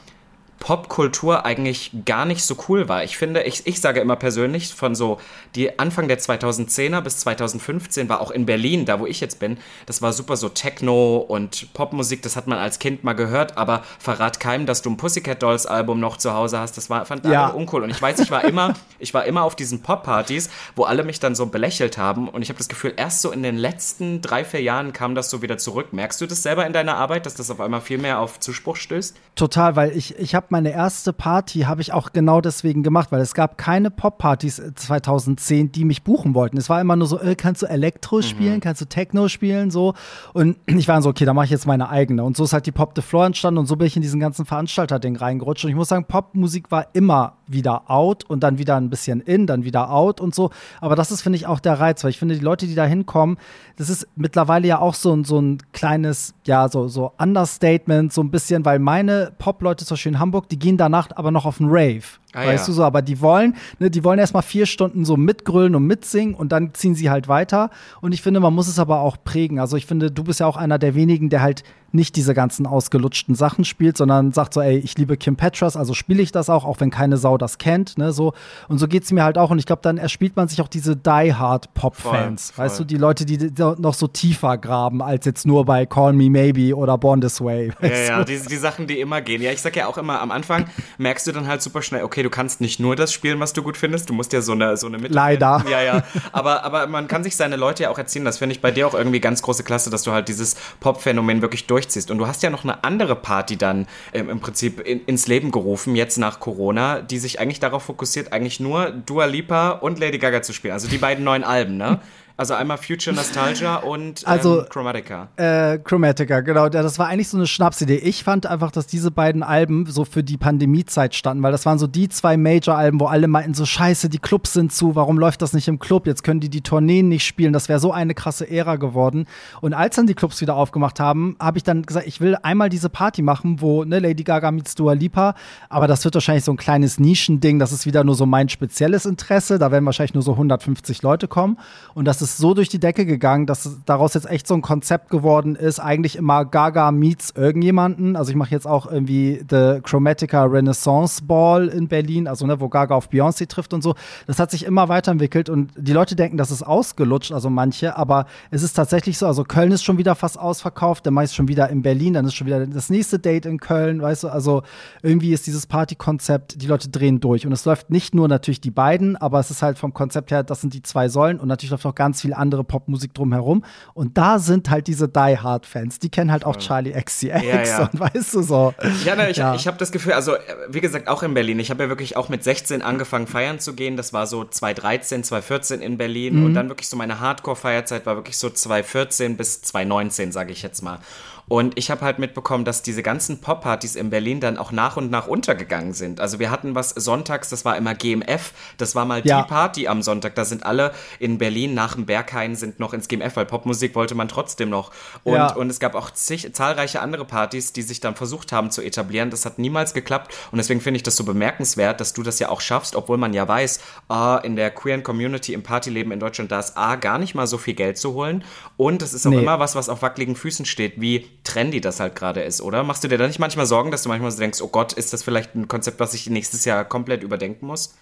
[0.63, 3.03] Popkultur eigentlich gar nicht so cool war.
[3.03, 5.19] Ich finde, ich, ich sage immer persönlich, von so
[5.55, 9.57] die Anfang der 2010er bis 2015 war auch in Berlin, da wo ich jetzt bin,
[9.87, 13.83] das war super so Techno und Popmusik, das hat man als Kind mal gehört, aber
[13.99, 17.25] verrat keinem, dass du ein Pussycat Dolls Album noch zu Hause hast, das war fand
[17.25, 17.47] ja.
[17.47, 21.03] uncool und ich weiß, ich war immer, ich war immer auf diesen Pop-Partys, wo alle
[21.03, 24.21] mich dann so belächelt haben und ich habe das Gefühl, erst so in den letzten
[24.21, 25.91] drei, vier Jahren kam das so wieder zurück.
[25.91, 28.77] Merkst du das selber in deiner Arbeit, dass das auf einmal viel mehr auf Zuspruch
[28.77, 29.17] stößt?
[29.35, 33.21] Total, weil ich, ich habe meine erste Party habe ich auch genau deswegen gemacht, weil
[33.21, 36.57] es gab keine Pop-Partys 2010, die mich buchen wollten.
[36.57, 38.21] Es war immer nur so, äh, kannst du Elektro mhm.
[38.21, 39.95] spielen, kannst du Techno spielen, so.
[40.31, 42.23] Und ich war so, okay, da mache ich jetzt meine eigene.
[42.23, 44.19] Und so ist halt die Pop the Floor entstanden und so bin ich in diesen
[44.19, 45.65] ganzen Veranstalter-Ding reingerutscht.
[45.65, 49.47] Und ich muss sagen, Popmusik war immer wieder out und dann wieder ein bisschen in,
[49.47, 50.51] dann wieder out und so.
[50.81, 52.85] Aber das ist, finde ich, auch der Reiz, weil ich finde, die Leute, die da
[52.85, 53.37] hinkommen,
[53.77, 58.31] das ist mittlerweile ja auch so, so ein kleines, ja, so, so Understatement, so ein
[58.31, 61.69] bisschen, weil meine Pop-Leute, zum Beispiel in Hamburg, die gehen danach aber noch auf einen
[61.71, 62.03] Rave.
[62.33, 62.71] Ah, weißt ja.
[62.71, 66.33] du so, aber die wollen, ne, die wollen erstmal vier Stunden so mitgrölen und mitsingen
[66.33, 67.69] und dann ziehen sie halt weiter.
[68.01, 69.59] Und ich finde, man muss es aber auch prägen.
[69.59, 72.65] Also ich finde, du bist ja auch einer der wenigen, der halt nicht diese ganzen
[72.65, 76.49] ausgelutschten Sachen spielt, sondern sagt so, ey, ich liebe Kim Petras, also spiele ich das
[76.49, 78.33] auch, auch wenn keine Sau das kennt, ne, so.
[78.67, 79.51] Und so geht's mir halt auch.
[79.51, 82.57] Und ich glaube, dann erspielt man sich auch diese Die-Hard-Pop-Fans.
[82.57, 86.31] Weißt du, die Leute, die noch so tiefer graben, als jetzt nur bei Call Me
[86.31, 87.71] Maybe oder Born This Way.
[87.81, 89.41] Ja, ja, die, die Sachen, die immer gehen.
[89.43, 90.65] Ja, ich sag ja auch immer, am Anfang
[90.97, 93.61] merkst du dann halt super schnell, okay, du kannst nicht nur das spielen, was du
[93.61, 95.59] gut findest, du musst ja so eine, so eine Mitte Leider.
[95.59, 95.71] Finden.
[95.71, 96.03] Ja, ja.
[96.31, 98.25] Aber, aber man kann sich seine Leute ja auch erziehen.
[98.25, 101.41] Das finde ich bei dir auch irgendwie ganz große Klasse, dass du halt dieses Pop-Phänomen
[101.41, 102.09] wirklich durchziehst.
[102.11, 105.51] Und du hast ja noch eine andere Party dann ähm, im Prinzip in, ins Leben
[105.51, 110.17] gerufen, jetzt nach Corona, die sich eigentlich darauf fokussiert, eigentlich nur Dua Lipa und Lady
[110.17, 110.73] Gaga zu spielen.
[110.73, 111.99] Also die beiden neuen Alben, ne?
[112.35, 115.27] Also einmal Future Nostalgia und ähm, also, Chromatica.
[115.35, 116.67] Äh, Chromatica, genau.
[116.67, 117.97] Das war eigentlich so eine Schnapsidee.
[117.97, 121.77] Ich fand einfach, dass diese beiden Alben so für die Pandemiezeit standen, weil das waren
[121.77, 125.43] so die zwei Major-Alben, wo alle meinten, so scheiße, die Clubs sind zu, warum läuft
[125.43, 126.07] das nicht im Club?
[126.07, 127.53] Jetzt können die die Tourneen nicht spielen.
[127.53, 129.27] Das wäre so eine krasse Ära geworden.
[129.61, 132.69] Und als dann die Clubs wieder aufgemacht haben, habe ich dann gesagt, ich will einmal
[132.69, 135.35] diese Party machen, wo ne, Lady Gaga meets Dua Lipa,
[135.69, 137.59] aber das wird wahrscheinlich so ein kleines Nischending.
[137.59, 139.59] Das ist wieder nur so mein spezielles Interesse.
[139.59, 141.59] Da werden wahrscheinlich nur so 150 Leute kommen.
[141.93, 145.09] Und das ist so durch die Decke gegangen, dass daraus jetzt echt so ein Konzept
[145.09, 145.79] geworden ist.
[145.79, 148.15] Eigentlich immer Gaga meets irgendjemanden.
[148.15, 152.69] Also ich mache jetzt auch irgendwie The Chromatica Renaissance Ball in Berlin, also ne, wo
[152.69, 153.95] Gaga auf Beyoncé trifft und so.
[154.27, 158.25] Das hat sich immer weiterentwickelt und die Leute denken, das ist ausgelutscht, also manche, aber
[158.51, 159.27] es ist tatsächlich so.
[159.27, 162.35] Also Köln ist schon wieder fast ausverkauft, der meist schon wieder in Berlin, dann ist
[162.35, 164.27] schon wieder das nächste Date in Köln, weißt du.
[164.29, 164.63] Also
[165.01, 168.71] irgendwie ist dieses Partykonzept, die Leute drehen durch und es läuft nicht nur natürlich die
[168.71, 171.71] beiden, aber es ist halt vom Konzept her, das sind die zwei Säulen und natürlich
[171.71, 173.63] läuft auch ganz viel andere Popmusik drumherum.
[173.93, 177.63] Und da sind halt diese Die Hard Fans, die kennen halt auch Charlie XCX ja,
[177.63, 177.81] ja.
[177.91, 178.73] und weißt du so.
[179.05, 179.55] Ja, ne, ich, ja.
[179.55, 180.33] ich habe das Gefühl, also
[180.69, 181.59] wie gesagt, auch in Berlin.
[181.59, 183.97] Ich habe ja wirklich auch mit 16 angefangen feiern zu gehen.
[183.97, 186.45] Das war so 2013, 2014 in Berlin mhm.
[186.45, 190.81] und dann wirklich so meine Hardcore-Feierzeit war wirklich so 2014 bis 2019, sage ich jetzt
[190.81, 190.99] mal.
[191.47, 195.11] Und ich habe halt mitbekommen, dass diese ganzen Pop-Partys in Berlin dann auch nach und
[195.11, 196.19] nach untergegangen sind.
[196.19, 199.41] Also wir hatten was sonntags, das war immer GMF, das war mal ja.
[199.41, 200.35] die Party am Sonntag.
[200.35, 204.15] Da sind alle in Berlin nach dem Berghain sind noch ins GMF, weil Popmusik wollte
[204.15, 204.91] man trotzdem noch.
[205.23, 205.53] Und, ja.
[205.53, 209.29] und es gab auch zig, zahlreiche andere Partys, die sich dann versucht haben zu etablieren.
[209.29, 210.33] Das hat niemals geklappt.
[210.51, 213.33] Und deswegen finde ich das so bemerkenswert, dass du das ja auch schaffst, obwohl man
[213.33, 213.79] ja weiß,
[214.09, 217.47] ah, in der queeren Community im Partyleben in Deutschland, da ist A, gar nicht mal
[217.47, 218.43] so viel Geld zu holen.
[218.77, 219.41] Und es ist auch nee.
[219.41, 222.83] immer was, was auf wackeligen Füßen steht, wie trendy das halt gerade ist, oder?
[222.83, 225.13] Machst du dir da nicht manchmal Sorgen, dass du manchmal so denkst, oh Gott, ist
[225.13, 227.95] das vielleicht ein Konzept, was ich nächstes Jahr komplett überdenken muss?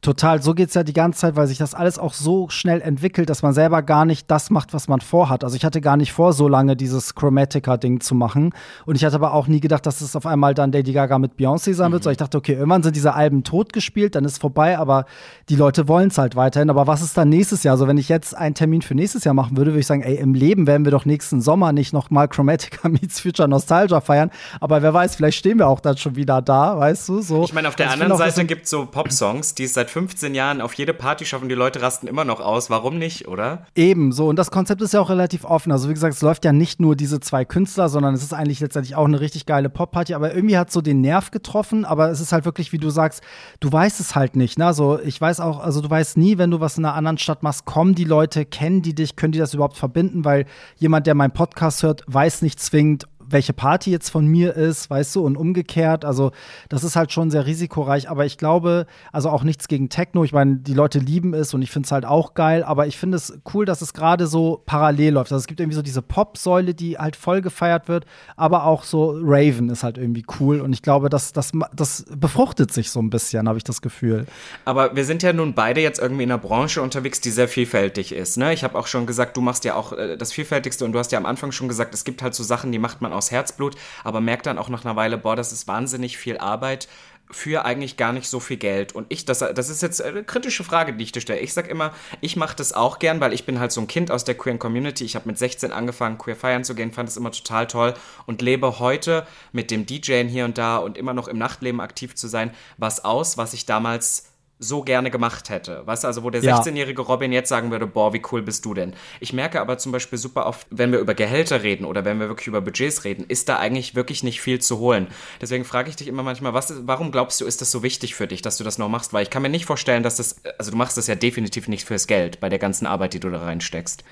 [0.00, 2.80] Total, so geht es ja die ganze Zeit, weil sich das alles auch so schnell
[2.80, 5.42] entwickelt, dass man selber gar nicht das macht, was man vorhat.
[5.42, 8.54] Also ich hatte gar nicht vor, so lange dieses Chromatica-Ding zu machen.
[8.86, 11.32] Und ich hatte aber auch nie gedacht, dass es auf einmal dann Lady Gaga mit
[11.34, 12.02] Beyoncé sein wird.
[12.02, 12.04] Mhm.
[12.04, 15.06] So ich dachte, okay, irgendwann sind diese Alben totgespielt, dann ist vorbei, aber
[15.48, 16.70] die Leute wollen es halt weiterhin.
[16.70, 17.72] Aber was ist dann nächstes Jahr?
[17.72, 20.16] Also wenn ich jetzt einen Termin für nächstes Jahr machen würde, würde ich sagen, ey,
[20.16, 24.30] im Leben werden wir doch nächsten Sommer nicht nochmal Chromatica meets Future Nostalgia feiern.
[24.60, 27.20] Aber wer weiß, vielleicht stehen wir auch dann schon wieder da, weißt du?
[27.20, 27.42] So.
[27.42, 30.34] Ich meine, auf der also anderen Seite gibt es so Pop-Songs, die es seit 15
[30.34, 32.70] Jahren auf jede Party schaffen, die Leute rasten immer noch aus.
[32.70, 33.66] Warum nicht, oder?
[33.74, 34.28] Eben, so.
[34.28, 35.72] Und das Konzept ist ja auch relativ offen.
[35.72, 38.60] Also, wie gesagt, es läuft ja nicht nur diese zwei Künstler, sondern es ist eigentlich
[38.60, 40.14] letztendlich auch eine richtig geile Pop-Party.
[40.14, 41.84] Aber irgendwie hat so den Nerv getroffen.
[41.84, 43.22] Aber es ist halt wirklich, wie du sagst,
[43.60, 44.58] du weißt es halt nicht.
[44.58, 44.66] Ne?
[44.66, 47.42] Also, ich weiß auch, also du weißt nie, wenn du was in einer anderen Stadt
[47.42, 50.24] machst, kommen die Leute, kennen die dich, können die das überhaupt verbinden?
[50.24, 50.46] Weil
[50.76, 55.16] jemand, der meinen Podcast hört, weiß nicht zwingend, welche Party jetzt von mir ist, weißt
[55.16, 56.04] du, und umgekehrt.
[56.04, 56.32] Also,
[56.68, 60.24] das ist halt schon sehr risikoreich, aber ich glaube, also auch nichts gegen Techno.
[60.24, 62.96] Ich meine, die Leute lieben es und ich finde es halt auch geil, aber ich
[62.96, 65.32] finde es cool, dass es gerade so parallel läuft.
[65.32, 68.04] Also, es gibt irgendwie so diese Pop-Säule, die halt voll gefeiert wird,
[68.36, 72.72] aber auch so Raven ist halt irgendwie cool und ich glaube, das, das, das befruchtet
[72.72, 74.26] sich so ein bisschen, habe ich das Gefühl.
[74.64, 78.12] Aber wir sind ja nun beide jetzt irgendwie in einer Branche unterwegs, die sehr vielfältig
[78.12, 78.36] ist.
[78.36, 78.52] Ne?
[78.52, 81.12] Ich habe auch schon gesagt, du machst ja auch äh, das Vielfältigste und du hast
[81.12, 83.76] ja am Anfang schon gesagt, es gibt halt so Sachen, die macht man aus Herzblut,
[84.04, 86.88] aber merkt dann auch nach einer Weile, boah, das ist wahnsinnig viel Arbeit
[87.30, 88.94] für eigentlich gar nicht so viel Geld.
[88.94, 91.40] Und ich, das, das ist jetzt eine kritische Frage, die ich dir stelle.
[91.40, 94.10] Ich sag immer, ich mache das auch gern, weil ich bin halt so ein Kind
[94.10, 95.04] aus der queeren Community.
[95.04, 97.94] Ich habe mit 16 angefangen, queer feiern zu gehen, fand es immer total toll
[98.26, 102.14] und lebe heute mit dem DJen hier und da und immer noch im Nachtleben aktiv
[102.14, 104.24] zu sein, was aus, was ich damals
[104.58, 105.86] so gerne gemacht hätte.
[105.86, 108.74] Weißt du, also wo der 16-jährige Robin jetzt sagen würde, boah, wie cool bist du
[108.74, 108.94] denn?
[109.20, 112.28] Ich merke aber zum Beispiel super oft, wenn wir über Gehälter reden oder wenn wir
[112.28, 115.06] wirklich über Budgets reden, ist da eigentlich wirklich nicht viel zu holen.
[115.40, 118.26] Deswegen frage ich dich immer manchmal, was, warum glaubst du, ist das so wichtig für
[118.26, 119.12] dich, dass du das noch machst?
[119.12, 121.84] Weil ich kann mir nicht vorstellen, dass das, also du machst das ja definitiv nicht
[121.84, 124.02] fürs Geld bei der ganzen Arbeit, die du da reinsteckst.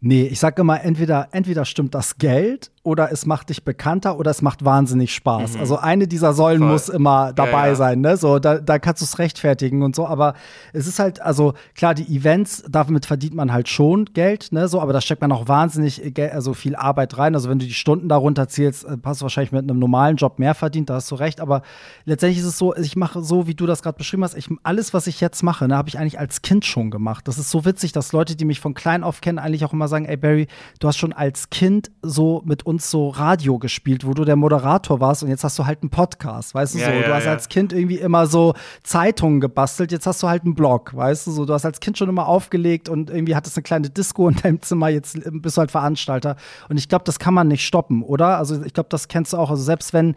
[0.00, 4.30] Nee, ich sage immer, entweder, entweder stimmt das Geld oder es macht dich bekannter oder
[4.30, 5.54] es macht wahnsinnig Spaß.
[5.54, 5.60] Mhm.
[5.60, 6.70] Also eine dieser Säulen Voll.
[6.70, 7.74] muss immer dabei ja, ja.
[7.74, 8.16] sein, ne?
[8.16, 10.06] So, da, da kannst du es rechtfertigen und so.
[10.06, 10.34] Aber
[10.72, 14.68] es ist halt, also klar, die Events, damit verdient man halt schon Geld, ne?
[14.68, 16.00] So, aber da steckt man auch wahnsinnig
[16.32, 17.34] also viel Arbeit rein.
[17.34, 20.38] Also wenn du die Stunden darunter zählst, äh, hast du wahrscheinlich mit einem normalen Job
[20.38, 21.40] mehr verdient, da hast du recht.
[21.40, 21.62] Aber
[22.04, 24.94] letztendlich ist es so, ich mache so, wie du das gerade beschrieben hast, ich, alles,
[24.94, 27.26] was ich jetzt mache, ne, habe ich eigentlich als Kind schon gemacht.
[27.26, 29.88] Das ist so witzig, dass Leute, die mich von klein auf kennen, eigentlich auch immer
[29.88, 30.46] sagen, ey Barry,
[30.78, 34.36] du hast schon als Kind so mit uns uns so Radio gespielt, wo du der
[34.36, 36.92] Moderator warst und jetzt hast du halt einen Podcast, weißt du ja, so.
[36.92, 37.30] Ja, du hast ja.
[37.32, 41.30] als Kind irgendwie immer so Zeitungen gebastelt, jetzt hast du halt einen Blog, weißt du
[41.30, 41.46] so.
[41.46, 44.60] Du hast als Kind schon immer aufgelegt und irgendwie hattest eine kleine Disco in deinem
[44.60, 46.36] Zimmer, jetzt bist du halt Veranstalter.
[46.68, 48.36] Und ich glaube, das kann man nicht stoppen, oder?
[48.36, 49.50] Also ich glaube, das kennst du auch.
[49.50, 50.14] Also selbst wenn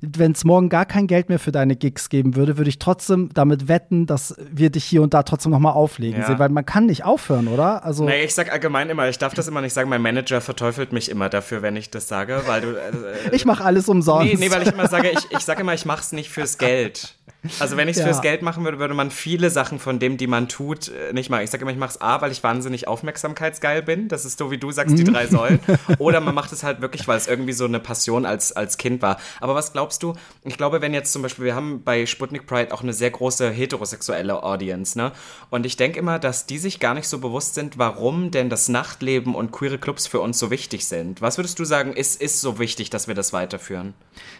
[0.00, 3.30] wenn es morgen gar kein Geld mehr für deine Gigs geben würde, würde ich trotzdem
[3.32, 6.26] damit wetten, dass wir dich hier und da trotzdem nochmal auflegen ja.
[6.26, 7.84] sehen, weil man kann nicht aufhören, oder?
[7.84, 10.92] Also naja, ich sag allgemein immer, ich darf das immer nicht sagen, mein Manager verteufelt
[10.92, 12.68] mich immer dafür, wenn ich das sage, weil du.
[12.70, 14.32] Äh, ich mache alles umsonst.
[14.32, 17.14] Nee, nee, weil ich immer sage, ich, ich sage immer, ich mach's nicht fürs Geld.
[17.60, 18.06] Also wenn ich es ja.
[18.06, 21.30] fürs Geld machen würde, würde man viele Sachen von dem, die man tut, äh, nicht
[21.30, 21.42] machen.
[21.42, 24.08] Ich sage immer, ich mache es A, weil ich wahnsinnig aufmerksamkeitsgeil bin.
[24.08, 25.12] Das ist so, wie du sagst, die mhm.
[25.12, 25.60] drei Säulen.
[25.98, 29.02] Oder man macht es halt wirklich, weil es irgendwie so eine Passion als, als Kind
[29.02, 29.18] war.
[29.40, 30.14] Aber was glaubst du?
[30.44, 33.50] Ich glaube, wenn jetzt zum Beispiel, wir haben bei Sputnik Pride auch eine sehr große
[33.50, 35.12] heterosexuelle Audience, ne?
[35.50, 38.68] Und ich denke immer, dass die sich gar nicht so bewusst sind, warum denn das
[38.68, 41.20] Nachtleben und queere Clubs für uns so wichtig sind.
[41.20, 43.94] Was würdest du sagen, ist, ist so wichtig, dass wir das weiterführen?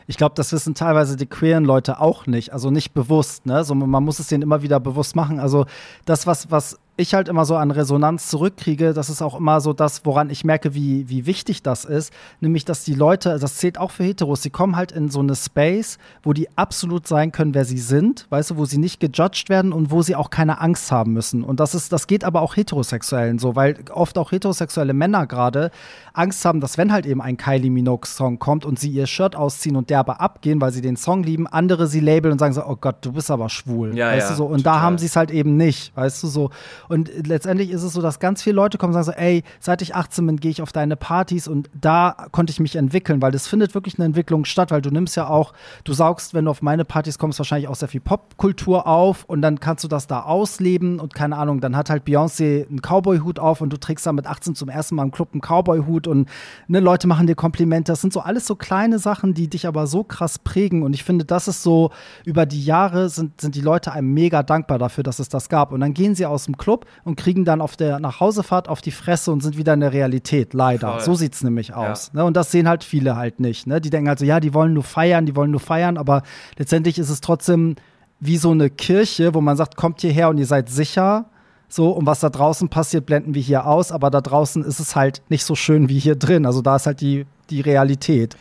[0.07, 2.53] Ich glaube, das wissen teilweise die queeren Leute auch nicht.
[2.53, 3.62] Also nicht bewusst, ne?
[3.62, 5.38] So, man muss es denen immer wieder bewusst machen.
[5.38, 5.66] Also
[6.04, 9.72] das, was, was ich halt immer so an Resonanz zurückkriege, das ist auch immer so
[9.72, 12.12] das, woran ich merke, wie, wie wichtig das ist.
[12.40, 15.37] Nämlich, dass die Leute, das zählt auch für Heteros, sie kommen halt in so eine
[15.37, 19.48] Space, wo die absolut sein können, wer sie sind, weißt du, wo sie nicht gejudged
[19.48, 21.44] werden und wo sie auch keine Angst haben müssen.
[21.44, 25.70] Und das ist, das geht aber auch Heterosexuellen so, weil oft auch heterosexuelle Männer gerade
[26.14, 29.76] Angst haben, dass wenn halt eben ein Kylie Minogue-Song kommt und sie ihr Shirt ausziehen
[29.76, 32.64] und der aber abgehen, weil sie den Song lieben, andere sie labeln und sagen so,
[32.64, 33.94] oh Gott, du bist aber schwul.
[33.96, 34.44] Ja, weißt ja, du so?
[34.46, 34.72] Und total.
[34.72, 36.50] da haben sie es halt eben nicht, weißt du so.
[36.88, 39.83] Und letztendlich ist es so, dass ganz viele Leute kommen und sagen so, ey, seit
[39.83, 43.33] ich 18 bin, gehe ich auf deine Partys und da konnte ich mich entwickeln, weil
[43.33, 45.53] das findet wirklich eine Entwicklung statt, weil du nimmst ja auch,
[45.85, 49.42] du saugst, wenn du auf meine Partys kommst, wahrscheinlich auch sehr viel Popkultur auf und
[49.42, 53.38] dann kannst du das da ausleben und keine Ahnung, dann hat halt Beyoncé einen Cowboy-Hut
[53.38, 56.29] auf und du trägst da mit 18 zum ersten Mal im Club einen Cowboy-Hut und
[56.68, 57.92] ne, Leute machen dir Komplimente.
[57.92, 61.05] Das sind so alles so kleine Sachen, die dich aber so krass prägen und ich
[61.05, 61.90] finde, das ist so,
[62.25, 65.72] über die Jahre sind, sind die Leute einem mega dankbar dafür, dass es das gab
[65.72, 68.91] und dann gehen sie aus dem Club und kriegen dann auf der Nachhausefahrt auf die
[68.91, 70.93] Fresse und sind wieder in der Realität, leider.
[70.93, 71.01] Voll.
[71.01, 72.11] So sieht es nämlich aus.
[72.12, 72.21] Ja.
[72.21, 72.25] Ne?
[72.27, 73.67] Und das sehen halt viele halt nicht.
[73.67, 73.81] Ne?
[73.81, 76.23] Die denken halt so, ja, die wollen nur feiern, die wollen nur feiern, aber
[76.59, 77.77] letztendlich ist es trotzdem
[78.21, 81.27] wie so eine Kirche, wo man sagt, kommt hierher und ihr seid sicher.
[81.69, 84.95] So, und was da draußen passiert, blenden wir hier aus, aber da draußen ist es
[84.95, 86.47] halt nicht so schön wie hier drin.
[86.47, 88.37] Also da ist halt die, die Realität.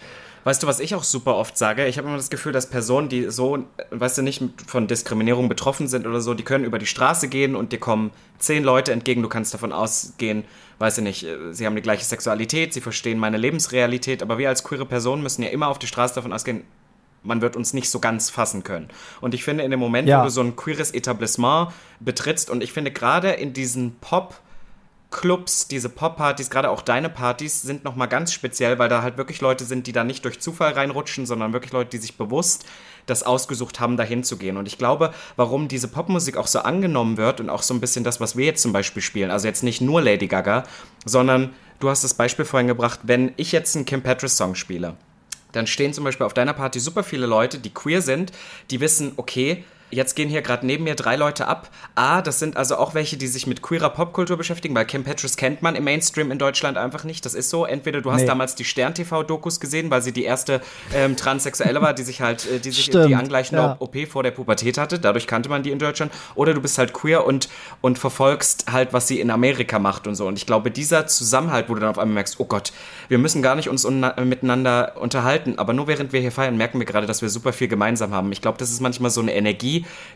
[0.45, 1.87] Weißt du, was ich auch super oft sage?
[1.87, 5.87] Ich habe immer das Gefühl, dass Personen, die so, weißt du, nicht von Diskriminierung betroffen
[5.87, 9.23] sind oder so, die können über die Straße gehen und dir kommen zehn Leute entgegen.
[9.23, 10.45] Du kannst davon ausgehen,
[10.77, 14.47] weiß ich nicht, äh, sie haben die gleiche Sexualität, sie verstehen meine Lebensrealität, aber wir
[14.49, 16.63] als queere Personen müssen ja immer auf die Straße davon ausgehen,
[17.23, 18.89] man wird uns nicht so ganz fassen können.
[19.21, 20.19] Und ich finde, in dem Moment, ja.
[20.19, 24.39] wo du so ein queeres Etablissement betrittst, und ich finde gerade in diesen Pop-
[25.11, 29.39] Clubs, diese Pop-Partys, gerade auch deine Partys, sind nochmal ganz speziell, weil da halt wirklich
[29.39, 32.65] Leute sind, die da nicht durch Zufall reinrutschen, sondern wirklich Leute, die sich bewusst
[33.05, 34.57] das ausgesucht haben, dahin zu gehen.
[34.57, 38.03] Und ich glaube, warum diese Popmusik auch so angenommen wird und auch so ein bisschen
[38.03, 40.63] das, was wir jetzt zum Beispiel spielen, also jetzt nicht nur Lady Gaga,
[41.05, 44.95] sondern du hast das Beispiel vorhin gebracht, wenn ich jetzt einen Kim Petras Song spiele,
[45.51, 48.31] dann stehen zum Beispiel auf deiner Party super viele Leute, die queer sind,
[48.71, 51.69] die wissen, okay, Jetzt gehen hier gerade neben mir drei Leute ab.
[51.93, 55.37] A, das sind also auch welche, die sich mit queerer Popkultur beschäftigen, weil Kim Petras
[55.37, 57.25] kennt man im Mainstream in Deutschland einfach nicht.
[57.25, 57.65] Das ist so.
[57.65, 58.27] Entweder du hast nee.
[58.27, 60.61] damals die Stern-TV-Dokus gesehen, weil sie die erste
[60.93, 63.75] ähm, Transsexuelle war, die sich halt, äh, die sich Stimmt, die angleichende ja.
[63.79, 64.99] OP vor der Pubertät hatte.
[64.99, 66.11] Dadurch kannte man die in Deutschland.
[66.33, 67.47] Oder du bist halt queer und,
[67.81, 70.27] und verfolgst halt, was sie in Amerika macht und so.
[70.27, 72.73] Und ich glaube, dieser Zusammenhalt, wo du dann auf einmal merkst, oh Gott,
[73.07, 76.85] wir müssen gar nicht uns miteinander unterhalten, aber nur während wir hier feiern, merken wir
[76.85, 78.31] gerade, dass wir super viel gemeinsam haben.
[78.31, 79.74] Ich glaube, das ist manchmal so eine Energie,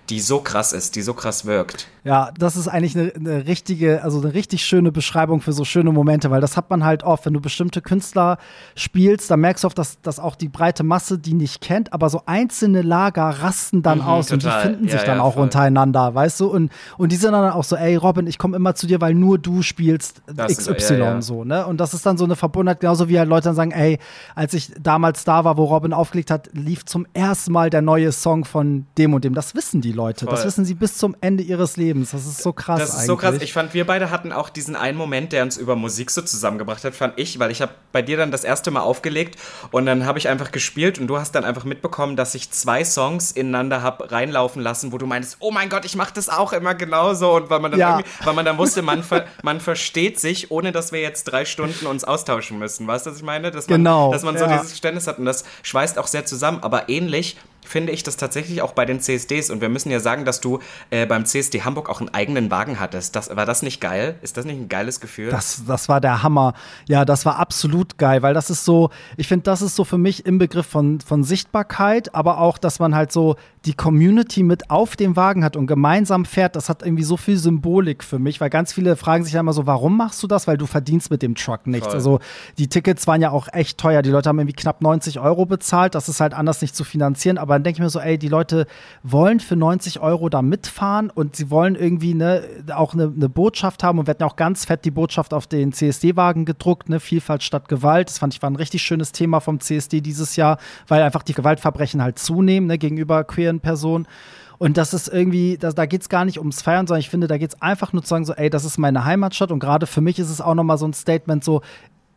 [0.10, 1.88] die so krass ist, die so krass wirkt.
[2.04, 5.92] Ja, das ist eigentlich eine, eine richtige, also eine richtig schöne Beschreibung für so schöne
[5.92, 8.38] Momente, weil das hat man halt oft, wenn du bestimmte Künstler
[8.76, 12.10] spielst, dann merkst du oft, dass, dass auch die breite Masse die nicht kennt, aber
[12.10, 14.34] so einzelne Lager rasten dann mhm, aus total.
[14.34, 15.44] und die finden ja, sich dann ja, auch voll.
[15.44, 16.48] untereinander, weißt du?
[16.48, 19.14] Und, und die sind dann auch so, ey Robin, ich komme immer zu dir, weil
[19.14, 21.68] nur du spielst das XY ja, so, ne?
[21.68, 24.00] Und das ist dann so eine Verbundenheit, genauso wie halt Leute dann sagen, ey,
[24.36, 28.12] als ich damals da war, wo Robin aufgelegt hat, lief zum ersten Mal der neue
[28.12, 29.34] Song von dem und dem.
[29.34, 30.26] Das wissen die Leute.
[30.26, 30.36] Voll.
[30.36, 32.12] Das wissen sie bis zum Ende ihres Lebens.
[32.12, 32.80] Das ist so krass.
[32.80, 33.08] Das ist eigentlich.
[33.08, 33.36] so krass.
[33.42, 36.84] Ich fand, wir beide hatten auch diesen einen Moment, der uns über Musik so zusammengebracht
[36.84, 39.38] hat, fand ich, weil ich habe bei dir dann das erste Mal aufgelegt
[39.72, 42.84] und dann habe ich einfach gespielt und du hast dann einfach mitbekommen, dass ich zwei
[42.84, 46.54] Songs ineinander habe reinlaufen lassen, wo du meinst, oh mein Gott, ich mache das auch
[46.54, 48.02] immer genauso und weil man dann, ja.
[48.24, 51.86] weil man dann wusste, man, ver man versteht sich, ohne dass wir jetzt drei Stunden
[51.86, 52.88] uns austauschen müssen.
[52.88, 53.52] Weißt du, was ich meine?
[53.52, 54.12] Dass man, genau.
[54.12, 54.52] Dass man so ja.
[54.54, 57.38] dieses Verständnis hat und das schweißt auch sehr zusammen, aber ähnlich
[57.70, 59.52] finde ich das tatsächlich auch bei den CSDs.
[59.52, 62.80] Und wir müssen ja sagen, dass du äh, beim CSD Hamburg auch einen eigenen Wagen
[62.80, 63.16] hattest.
[63.16, 64.16] Das, war das nicht geil?
[64.24, 65.30] Ist das nicht ein geiles Gefühl?
[65.30, 66.56] Das, das war der Hammer.
[66.88, 70.00] Ja, das war absolut geil, weil das ist so, ich finde, das ist so für
[70.00, 74.72] mich im Begriff von, von Sichtbarkeit, aber auch, dass man halt so die Community mit
[74.72, 76.56] auf dem Wagen hat und gemeinsam fährt.
[76.56, 79.54] Das hat irgendwie so viel Symbolik für mich, weil ganz viele fragen sich ja immer
[79.54, 80.48] so, warum machst du das?
[80.48, 81.88] Weil du verdienst mit dem Truck nichts.
[81.88, 81.96] Voll.
[81.96, 82.20] Also
[82.58, 84.02] die Tickets waren ja auch echt teuer.
[84.02, 85.94] Die Leute haben irgendwie knapp 90 Euro bezahlt.
[85.94, 88.28] Das ist halt anders nicht zu finanzieren, aber dann denke ich mir so, ey, die
[88.28, 88.66] Leute
[89.04, 92.44] wollen für 90 Euro da mitfahren und sie wollen irgendwie ne,
[92.74, 96.46] auch eine, eine Botschaft haben und hatten auch ganz fett die Botschaft auf den CSD-Wagen
[96.46, 98.10] gedruckt, ne, Vielfalt statt Gewalt.
[98.10, 101.34] Das fand ich war ein richtig schönes Thema vom CSD dieses Jahr, weil einfach die
[101.34, 104.08] Gewaltverbrechen halt zunehmen ne, gegenüber queeren Personen.
[104.58, 107.28] Und das ist irgendwie, das, da geht es gar nicht ums Feiern, sondern ich finde,
[107.28, 109.52] da geht es einfach nur zu sagen, so, ey, das ist meine Heimatstadt.
[109.52, 111.62] Und gerade für mich ist es auch nochmal so ein Statement, so,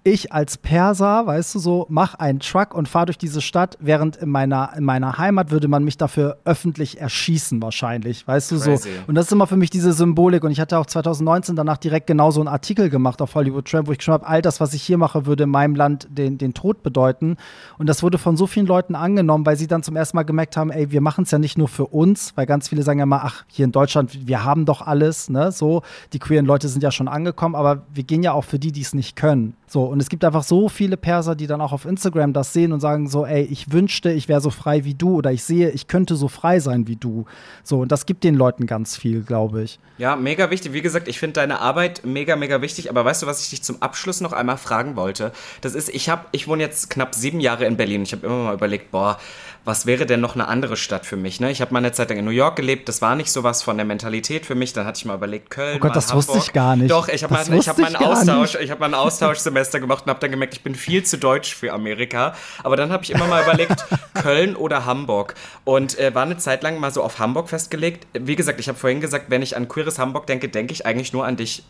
[0.05, 4.17] ich als Perser, weißt du, so, mach einen Truck und fahr durch diese Stadt, während
[4.17, 8.89] in meiner, in meiner Heimat würde man mich dafür öffentlich erschießen, wahrscheinlich, weißt du, Crazy.
[8.89, 8.89] so.
[9.07, 10.43] Und das ist immer für mich diese Symbolik.
[10.43, 13.93] Und ich hatte auch 2019 danach direkt genauso einen Artikel gemacht auf Hollywood Tramp, wo
[13.93, 16.53] ich geschrieben habe, all das, was ich hier mache, würde in meinem Land den, den
[16.53, 17.37] Tod bedeuten.
[17.79, 20.57] Und das wurde von so vielen Leuten angenommen, weil sie dann zum ersten Mal gemerkt
[20.57, 23.05] haben, ey, wir machen es ja nicht nur für uns, weil ganz viele sagen ja
[23.05, 25.83] immer, ach, hier in Deutschland, wir haben doch alles, ne, so.
[26.13, 28.81] Die queeren Leute sind ja schon angekommen, aber wir gehen ja auch für die, die
[28.81, 29.55] es nicht können.
[29.69, 32.73] So, und es gibt einfach so viele Perser, die dann auch auf Instagram das sehen
[32.73, 35.69] und sagen so, ey, ich wünschte, ich wäre so frei wie du oder ich sehe,
[35.69, 37.27] ich könnte so frei sein wie du.
[37.63, 39.79] So, und das gibt den Leuten ganz viel, glaube ich.
[39.99, 40.73] Ja, mega wichtig.
[40.73, 42.89] Wie gesagt, ich finde deine Arbeit mega, mega wichtig.
[42.89, 45.31] Aber weißt du, was ich dich zum Abschluss noch einmal fragen wollte?
[45.61, 48.03] Das ist, ich habe, ich wohne jetzt knapp sieben Jahre in Berlin.
[48.03, 49.19] Ich habe immer mal überlegt, boah,
[49.65, 51.39] was wäre denn noch eine andere Stadt für mich?
[51.39, 51.51] Ne?
[51.51, 53.63] Ich habe mal eine Zeit lang in New York gelebt, das war nicht so was
[53.63, 54.73] von der Mentalität für mich.
[54.73, 55.77] Dann hatte ich mal überlegt, Köln.
[55.77, 56.29] Oh Gott, das Hamburg.
[56.29, 56.91] wusste ich gar nicht.
[56.91, 60.11] Doch, ich habe mal, hab mal einen Austausch, ich habe mal ein Austauschsemester gemacht und
[60.11, 62.35] habe dann gemerkt, ich bin viel zu deutsch für Amerika.
[62.63, 65.35] Aber dann habe ich immer mal überlegt, Köln oder Hamburg.
[65.65, 68.07] Und äh, war eine Zeit lang mal so auf Hamburg festgelegt.
[68.15, 71.13] Wie gesagt, ich habe vorhin gesagt, wenn ich an queeres Hamburg denke, denke ich eigentlich
[71.13, 71.65] nur an dich.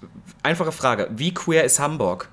[0.44, 2.29] Einfache Frage, wie queer ist Hamburg?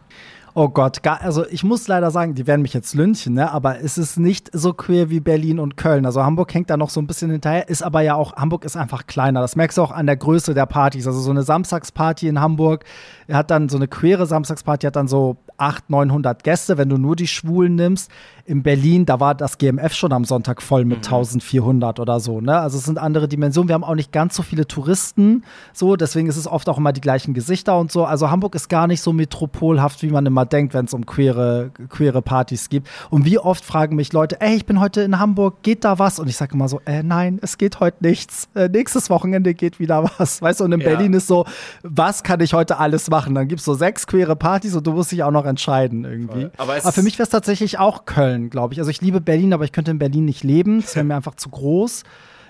[0.62, 3.50] Oh Gott, gar, also ich muss leider sagen, die werden mich jetzt lynchen, ne?
[3.50, 6.06] aber es ist nicht so queer wie Berlin und Köln.
[6.06, 8.76] Also Hamburg hängt da noch so ein bisschen hinterher, ist aber ja auch, Hamburg ist
[8.76, 9.40] einfach kleiner.
[9.40, 11.08] Das merkst du auch an der Größe der Partys.
[11.08, 12.84] Also so eine Samstagsparty in Hamburg
[13.32, 17.16] hat dann so eine queere Samstagsparty, hat dann so 800, 900 Gäste, wenn du nur
[17.16, 18.12] die Schwulen nimmst.
[18.46, 21.14] In Berlin, da war das GMF schon am Sonntag voll mit mhm.
[21.14, 22.42] 1400 oder so.
[22.42, 22.58] Ne?
[22.58, 23.70] Also es sind andere Dimensionen.
[23.70, 26.92] Wir haben auch nicht ganz so viele Touristen, so deswegen ist es oft auch immer
[26.92, 28.06] die gleichen Gesichter und so.
[28.06, 31.72] Also Hamburg ist gar nicht so metropolhaft, wie man immer denkt, wenn es um queere,
[31.90, 32.88] queere Partys gibt.
[33.10, 36.20] Und wie oft fragen mich Leute, ey, ich bin heute in Hamburg, geht da was?
[36.20, 38.50] Und ich sage immer so, äh, nein, es geht heute nichts.
[38.56, 40.42] Äh, nächstes Wochenende geht wieder was.
[40.42, 40.90] Weißt du, und in ja.
[40.90, 41.46] Berlin ist so,
[41.84, 43.36] was kann ich heute alles machen?
[43.36, 46.50] Dann gibt es so sechs queere Partys und du musst dich auch noch entscheiden irgendwie.
[46.58, 48.80] Aber, aber, für mich wäre es tatsächlich auch Köln, glaube ich.
[48.80, 50.82] Also ich liebe Berlin, aber ich könnte in Berlin nicht leben.
[50.82, 52.04] Das wäre mir einfach zu groß.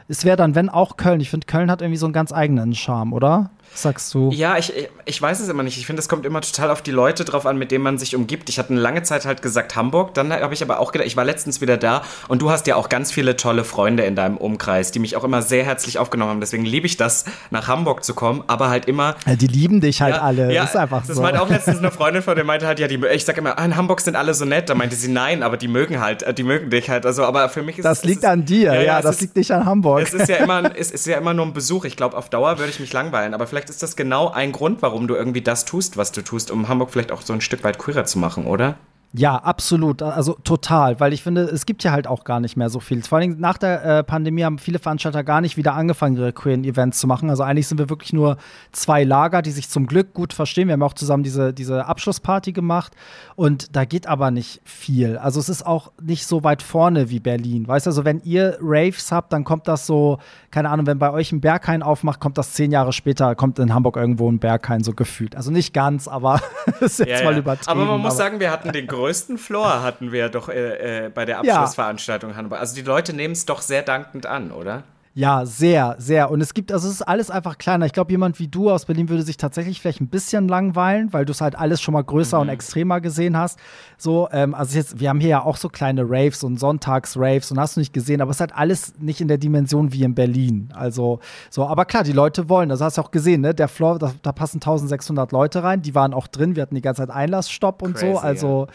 [0.08, 1.22] Es wäre dann, wenn auch Köln.
[1.22, 3.52] Ich finde, Köln hat irgendwie so einen ganz eigenen Charme, oder?
[3.74, 4.30] Sagst du?
[4.32, 4.74] Ja, ich,
[5.06, 5.78] ich weiß es immer nicht.
[5.78, 8.16] Ich finde, es kommt immer total auf die Leute drauf an, mit denen man sich
[8.16, 8.50] umgibt.
[8.50, 11.18] Ich hatte eine lange Zeit halt gesagt Hamburg, dann habe ich aber auch gedacht, ich
[11.18, 14.38] war letztens wieder da und du hast ja auch ganz viele tolle Freunde in deinem
[14.38, 16.40] Umkreis, die mich auch immer sehr herzlich aufgenommen haben.
[16.40, 19.16] Deswegen liebe ich das, nach Hamburg zu kommen, aber halt immer.
[19.26, 20.54] Ja, die lieben dich halt ja, alle.
[20.54, 21.14] Ja, das ist einfach das so.
[21.14, 23.58] Das meinte auch letztens eine Freundin von dir, meinte halt, ja, die, ich sage immer,
[23.58, 24.70] ah, in Hamburg sind alle so nett.
[24.70, 27.06] Da meinte sie, nein, aber die mögen halt, die mögen dich halt.
[27.06, 29.52] Also, aber für mich ist Das liegt ist, an dir, ja, ja das liegt nicht
[29.52, 29.80] an Hamburg.
[29.80, 30.02] Hamburg.
[30.02, 31.86] Es ist ja immer, es ist ja immer nur ein Besuch.
[31.86, 33.34] Ich glaube, auf Dauer würde ich mich langweilen.
[33.34, 36.52] Aber vielleicht ist das genau ein Grund, warum du irgendwie das tust, was du tust,
[36.52, 38.78] um Hamburg vielleicht auch so ein Stück weit queerer zu machen, oder?
[39.12, 40.04] Ja, absolut.
[40.04, 43.02] Also total, weil ich finde, es gibt ja halt auch gar nicht mehr so viel.
[43.02, 46.64] Vor allem nach der äh, Pandemie haben viele Veranstalter gar nicht wieder angefangen, ihre queeren
[46.64, 47.28] Events zu machen.
[47.32, 48.38] Also eigentlich sind wir wirklich nur
[48.72, 50.68] zwei Lager, die sich zum Glück gut verstehen.
[50.68, 52.94] Wir haben auch zusammen diese, diese Abschlussparty gemacht
[53.36, 55.18] und da geht aber nicht viel.
[55.18, 57.68] Also es ist auch nicht so weit vorne wie Berlin.
[57.68, 60.20] Weißt du, also wenn ihr Raves habt, dann kommt das so,
[60.52, 63.74] keine Ahnung, wenn bei euch ein Berghain aufmacht, kommt das zehn Jahre später, kommt in
[63.74, 65.36] Hamburg irgendwo ein Berghain so gefühlt.
[65.36, 66.40] Also nicht ganz, aber
[66.80, 67.72] ist jetzt Ja, mal übertrieben.
[67.72, 71.10] Aber man muss aber- sagen, wir hatten den größten Floor hatten wir doch äh, äh,
[71.10, 72.60] bei der Abschlussveranstaltung Hamburg.
[72.60, 74.84] Also die Leute nehmen es doch sehr dankend an, oder?
[75.20, 76.32] Ja, sehr, sehr.
[76.32, 77.86] Und es gibt, also es ist alles einfach kleiner.
[77.86, 81.26] Ich glaube, jemand wie du aus Berlin würde sich tatsächlich vielleicht ein bisschen langweilen, weil
[81.26, 82.44] du es halt alles schon mal größer Mhm.
[82.44, 83.60] und extremer gesehen hast.
[83.98, 87.60] So, ähm, also jetzt, wir haben hier ja auch so kleine Raves und Sonntags-Raves und
[87.60, 90.16] hast du nicht gesehen, aber es ist halt alles nicht in der Dimension wie in
[90.16, 90.70] Berlin.
[90.74, 93.54] Also, so, aber klar, die Leute wollen, das hast du auch gesehen, ne?
[93.54, 96.82] Der Floor, da, da passen 1600 Leute rein, die waren auch drin, wir hatten die
[96.82, 98.74] ganze Zeit Einlassstopp und Crazy, so, also, ja.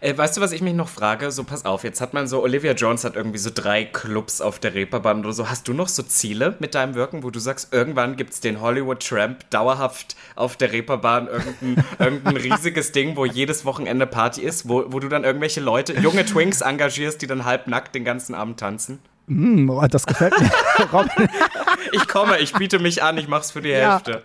[0.00, 1.30] Äh, weißt du, was ich mich noch frage?
[1.30, 4.58] So, pass auf, jetzt hat man so, Olivia Jones hat irgendwie so drei Clubs auf
[4.58, 5.48] der Reeperbahn oder so.
[5.48, 8.60] Hast du noch so Ziele mit deinem Wirken, wo du sagst, irgendwann gibt es den
[8.60, 14.68] Hollywood Tramp dauerhaft auf der Reeperbahn, irgendein, irgendein riesiges Ding, wo jedes Wochenende Party ist,
[14.68, 18.60] wo, wo du dann irgendwelche Leute, junge Twinks engagierst, die dann halbnackt den ganzen Abend
[18.60, 19.00] tanzen?
[19.28, 20.50] Hm, oh, das gefällt mir.
[20.92, 21.28] Robin,
[21.92, 23.92] Ich komme, ich biete mich an, ich mach's für die Ja.
[23.94, 24.22] Hälfte.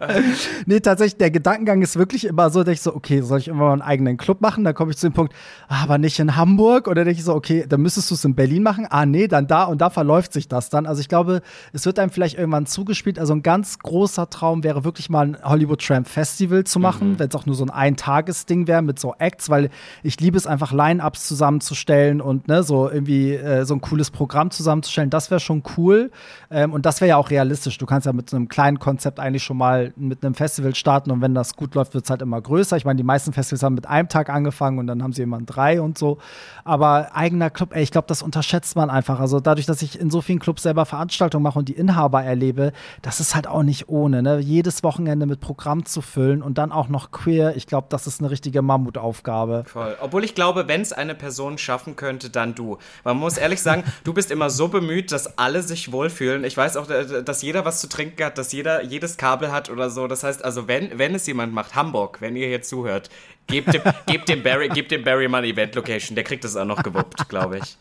[0.66, 3.64] Nee, tatsächlich, der Gedankengang ist wirklich immer so, dass ich so, okay, soll ich immer
[3.64, 4.64] mal einen eigenen Club machen?
[4.64, 5.34] Dann komme ich zu dem Punkt,
[5.68, 6.88] ah, aber nicht in Hamburg.
[6.88, 8.86] Oder denke ich so, okay, dann müsstest du es in Berlin machen.
[8.88, 10.86] Ah, nee, dann da und da verläuft sich das dann.
[10.86, 11.42] Also ich glaube,
[11.72, 13.18] es wird einem vielleicht irgendwann zugespielt.
[13.18, 17.28] Also ein ganz großer Traum wäre wirklich mal ein Hollywood Tramp Festival zu machen, wenn
[17.28, 19.70] es auch nur so ein Eintagesding wäre mit so Acts, weil
[20.02, 24.50] ich liebe es einfach, Line-Ups zusammenzustellen und ne, so irgendwie äh, so ein cooles Programm
[24.50, 25.10] zusammenzustellen.
[25.10, 26.10] Das wäre schon cool.
[26.50, 27.78] Ähm, und das wäre ja auch realistisch.
[27.78, 31.10] Du kannst ja mit so einem kleinen Konzept eigentlich schon mal mit einem Festival starten
[31.10, 32.76] und wenn das gut läuft, wird es halt immer größer.
[32.76, 35.40] Ich meine, die meisten Festivals haben mit einem Tag angefangen und dann haben sie immer
[35.40, 36.18] drei und so.
[36.64, 39.20] Aber eigener Club, ey, ich glaube, das unterschätzt man einfach.
[39.20, 42.72] Also dadurch, dass ich in so vielen Clubs selber Veranstaltungen mache und die Inhaber erlebe,
[43.02, 44.22] das ist halt auch nicht ohne.
[44.22, 44.38] Ne?
[44.38, 48.20] Jedes Wochenende mit Programm zu füllen und dann auch noch queer, ich glaube, das ist
[48.20, 49.64] eine richtige Mammutaufgabe.
[49.66, 49.96] Voll.
[50.00, 52.78] Obwohl ich glaube, wenn es eine Person schaffen könnte, dann du.
[53.04, 56.44] Man muss ehrlich sagen, du bist immer so bemüht, dass alle sich wohlfühlen.
[56.44, 59.68] Ich weiß auch, äh, dass jeder was zu trinken hat, dass jeder jedes Kabel hat
[59.78, 60.06] oder so.
[60.08, 63.08] Das heißt also, wenn, wenn es jemand macht, Hamburg, wenn ihr hier zuhört,
[63.46, 66.14] gebt dem, gebt dem Barry, gebt dem Barry mal eine Event-Location.
[66.14, 67.76] Der kriegt das auch noch gewuppt, glaube ich.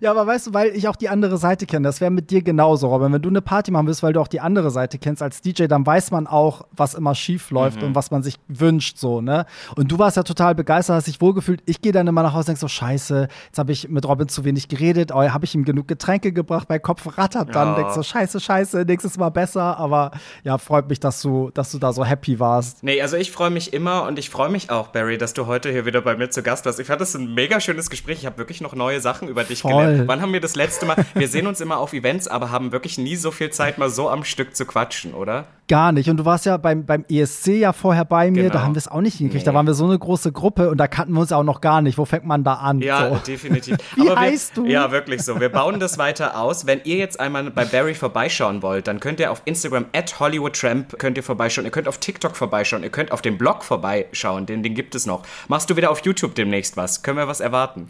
[0.00, 2.42] Ja, aber weißt du, weil ich auch die andere Seite kenne, das wäre mit dir
[2.42, 3.12] genauso, Robin.
[3.12, 5.66] Wenn du eine Party machen willst, weil du auch die andere Seite kennst als DJ,
[5.66, 9.46] dann weiß man auch, was immer schief läuft und was man sich wünscht, so, ne?
[9.76, 11.62] Und du warst ja total begeistert, hast dich wohlgefühlt.
[11.66, 14.28] Ich gehe dann immer nach Hause und denk so, scheiße, jetzt habe ich mit Robin
[14.28, 17.74] zu wenig geredet, oh, habe ich ihm genug Getränke gebracht, mein Kopf rattert dann, Ja.
[17.76, 20.10] denk so, scheiße, scheiße, nächstes Mal besser, aber
[20.44, 22.82] ja, freut mich, dass du, dass du da so happy warst.
[22.82, 25.70] Nee, also ich freue mich immer und ich freue mich auch, Barry, dass du heute
[25.70, 26.80] hier wieder bei mir zu Gast warst.
[26.80, 28.18] Ich fand das ein mega schönes Gespräch.
[28.20, 29.86] Ich habe wirklich noch neue Sachen über dich Voll.
[29.86, 30.08] gelernt.
[30.08, 30.96] Wann haben wir das letzte Mal?
[31.14, 34.10] Wir sehen uns immer auf Events, aber haben wirklich nie so viel Zeit, mal so
[34.10, 35.46] am Stück zu quatschen, oder?
[35.68, 36.10] Gar nicht.
[36.10, 38.54] Und du warst ja beim, beim ESC ja vorher bei mir, Genau.
[38.54, 39.46] da haben wir es auch nicht hingekriegt.
[39.46, 39.52] Nee.
[39.52, 41.80] Da waren wir so eine große Gruppe und da kannten wir uns auch noch gar
[41.80, 41.96] nicht.
[41.96, 42.80] Wo fängt man da an?
[42.80, 43.20] Ja, so.
[43.24, 43.76] definitiv.
[43.94, 44.66] Wie Aber wir, heißt du?
[44.66, 45.38] Ja, wirklich so.
[45.38, 46.66] Wir bauen das weiter aus.
[46.66, 50.98] Wenn ihr jetzt einmal bei Barry vorbeischauen wollt, dann könnt ihr auf Instagram at HollywoodTramp
[50.98, 51.64] könnt ihr vorbeischauen.
[51.66, 52.82] Ihr könnt auf TikTok vorbeischauen.
[52.82, 54.46] Ihr könnt auf dem Blog vorbeischauen.
[54.46, 55.22] Den, den gibt es noch.
[55.46, 57.02] Machst du wieder auf YouTube demnächst was?
[57.04, 57.88] Können wir was erwarten?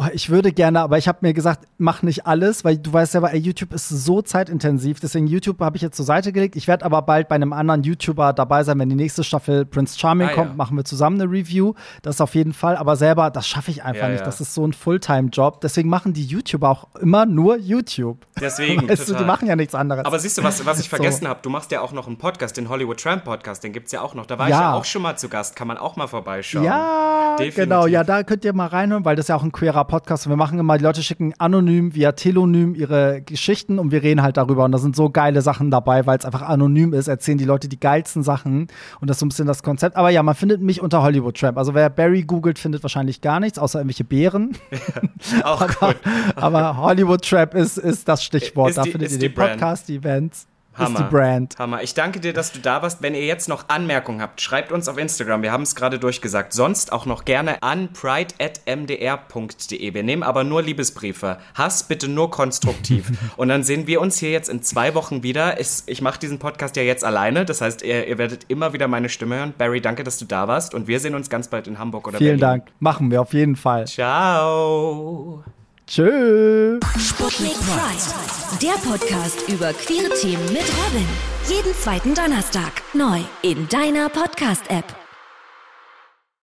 [0.00, 3.10] Oh, ich würde gerne, aber ich habe mir gesagt, mach nicht alles, weil du weißt
[3.10, 5.00] selber, ey, YouTube ist so zeitintensiv.
[5.00, 6.54] Deswegen YouTube habe ich jetzt zur Seite gelegt.
[6.54, 9.98] Ich werde aber bald bei einem anderen YouTuber dabei sein, wenn die nächste Staffel Prince
[9.98, 10.54] Charming Ah, kommt, ja.
[10.54, 11.74] machen wir zusammen eine Review.
[12.02, 12.76] Das auf jeden Fall.
[12.76, 14.20] Aber selber, das schaffe ich einfach Ja, nicht.
[14.20, 14.24] ja.
[14.24, 15.62] Das ist so ein Fulltime-Job.
[15.62, 18.24] Deswegen machen die YouTuber auch immer nur YouTube.
[18.40, 20.04] Deswegen, Weißt du, die machen ja nichts anderes.
[20.04, 21.28] Aber siehst du, was, was ich vergessen So.
[21.28, 21.40] habe?
[21.42, 23.64] Du machst ja auch noch einen Podcast, den Hollywood Tramp Podcast.
[23.64, 24.26] Den gibt's ja auch noch.
[24.26, 24.74] Da war ich Ja.
[24.74, 25.56] auch schon mal zu Gast.
[25.56, 26.62] Kann man auch mal vorbeischauen.
[26.64, 27.64] Ja, Definitiv.
[27.64, 27.86] genau.
[27.88, 30.26] Ja, da könnt ihr mal reinhören, weil das ja auch ein queerer Podcast.
[30.26, 34.22] Und wir machen immer, die Leute schicken anonym via Telonym ihre Geschichten und wir reden
[34.22, 34.64] halt darüber.
[34.64, 37.08] Und da sind so geile Sachen dabei, weil es einfach anonym ist.
[37.08, 38.68] Erzählen die Leute die geilsten Sachen.
[39.00, 39.96] Und das ist so ein bisschen das Konzept.
[39.96, 41.58] Aber ja, man findet mich unter Hollywood Tramp.
[41.58, 44.56] Also wer Barry googelt, findet wahrscheinlich gar nichts, außer irgendwelche Beeren.
[45.42, 45.96] Auch gut.
[46.36, 48.70] Aber Hollywood Trap ist, ist das Stichwort.
[48.70, 49.52] Ist da die- findet ihr die den Brand.
[49.52, 50.46] Podcast, die Events.
[50.78, 51.00] Hammer.
[51.00, 51.58] Ist die Brand.
[51.58, 51.82] Hammer.
[51.82, 53.02] Ich danke dir, dass du da warst.
[53.02, 55.42] Wenn ihr jetzt noch Anmerkungen habt, schreibt uns auf Instagram.
[55.42, 56.52] Wir haben es gerade durchgesagt.
[56.52, 59.94] Sonst auch noch gerne an pride.mdr.de.
[59.94, 61.38] Wir nehmen aber nur Liebesbriefe.
[61.54, 63.10] Hass bitte nur konstruktiv.
[63.36, 65.60] Und dann sehen wir uns hier jetzt in zwei Wochen wieder.
[65.60, 67.44] Ich, ich mache diesen Podcast ja jetzt alleine.
[67.44, 69.54] Das heißt, ihr, ihr werdet immer wieder meine Stimme hören.
[69.56, 70.74] Barry, danke, dass du da warst.
[70.74, 72.62] Und wir sehen uns ganz bald in Hamburg oder Vielen Berlin.
[72.62, 72.64] Dank.
[72.80, 73.86] Machen wir auf jeden Fall.
[73.86, 75.44] Ciao.
[75.88, 76.78] Tschö.
[76.98, 81.08] Sputnik Pride, der Podcast über queere Themen mit Robin.
[81.48, 85.07] Jeden zweiten Donnerstag neu in deiner Podcast-App.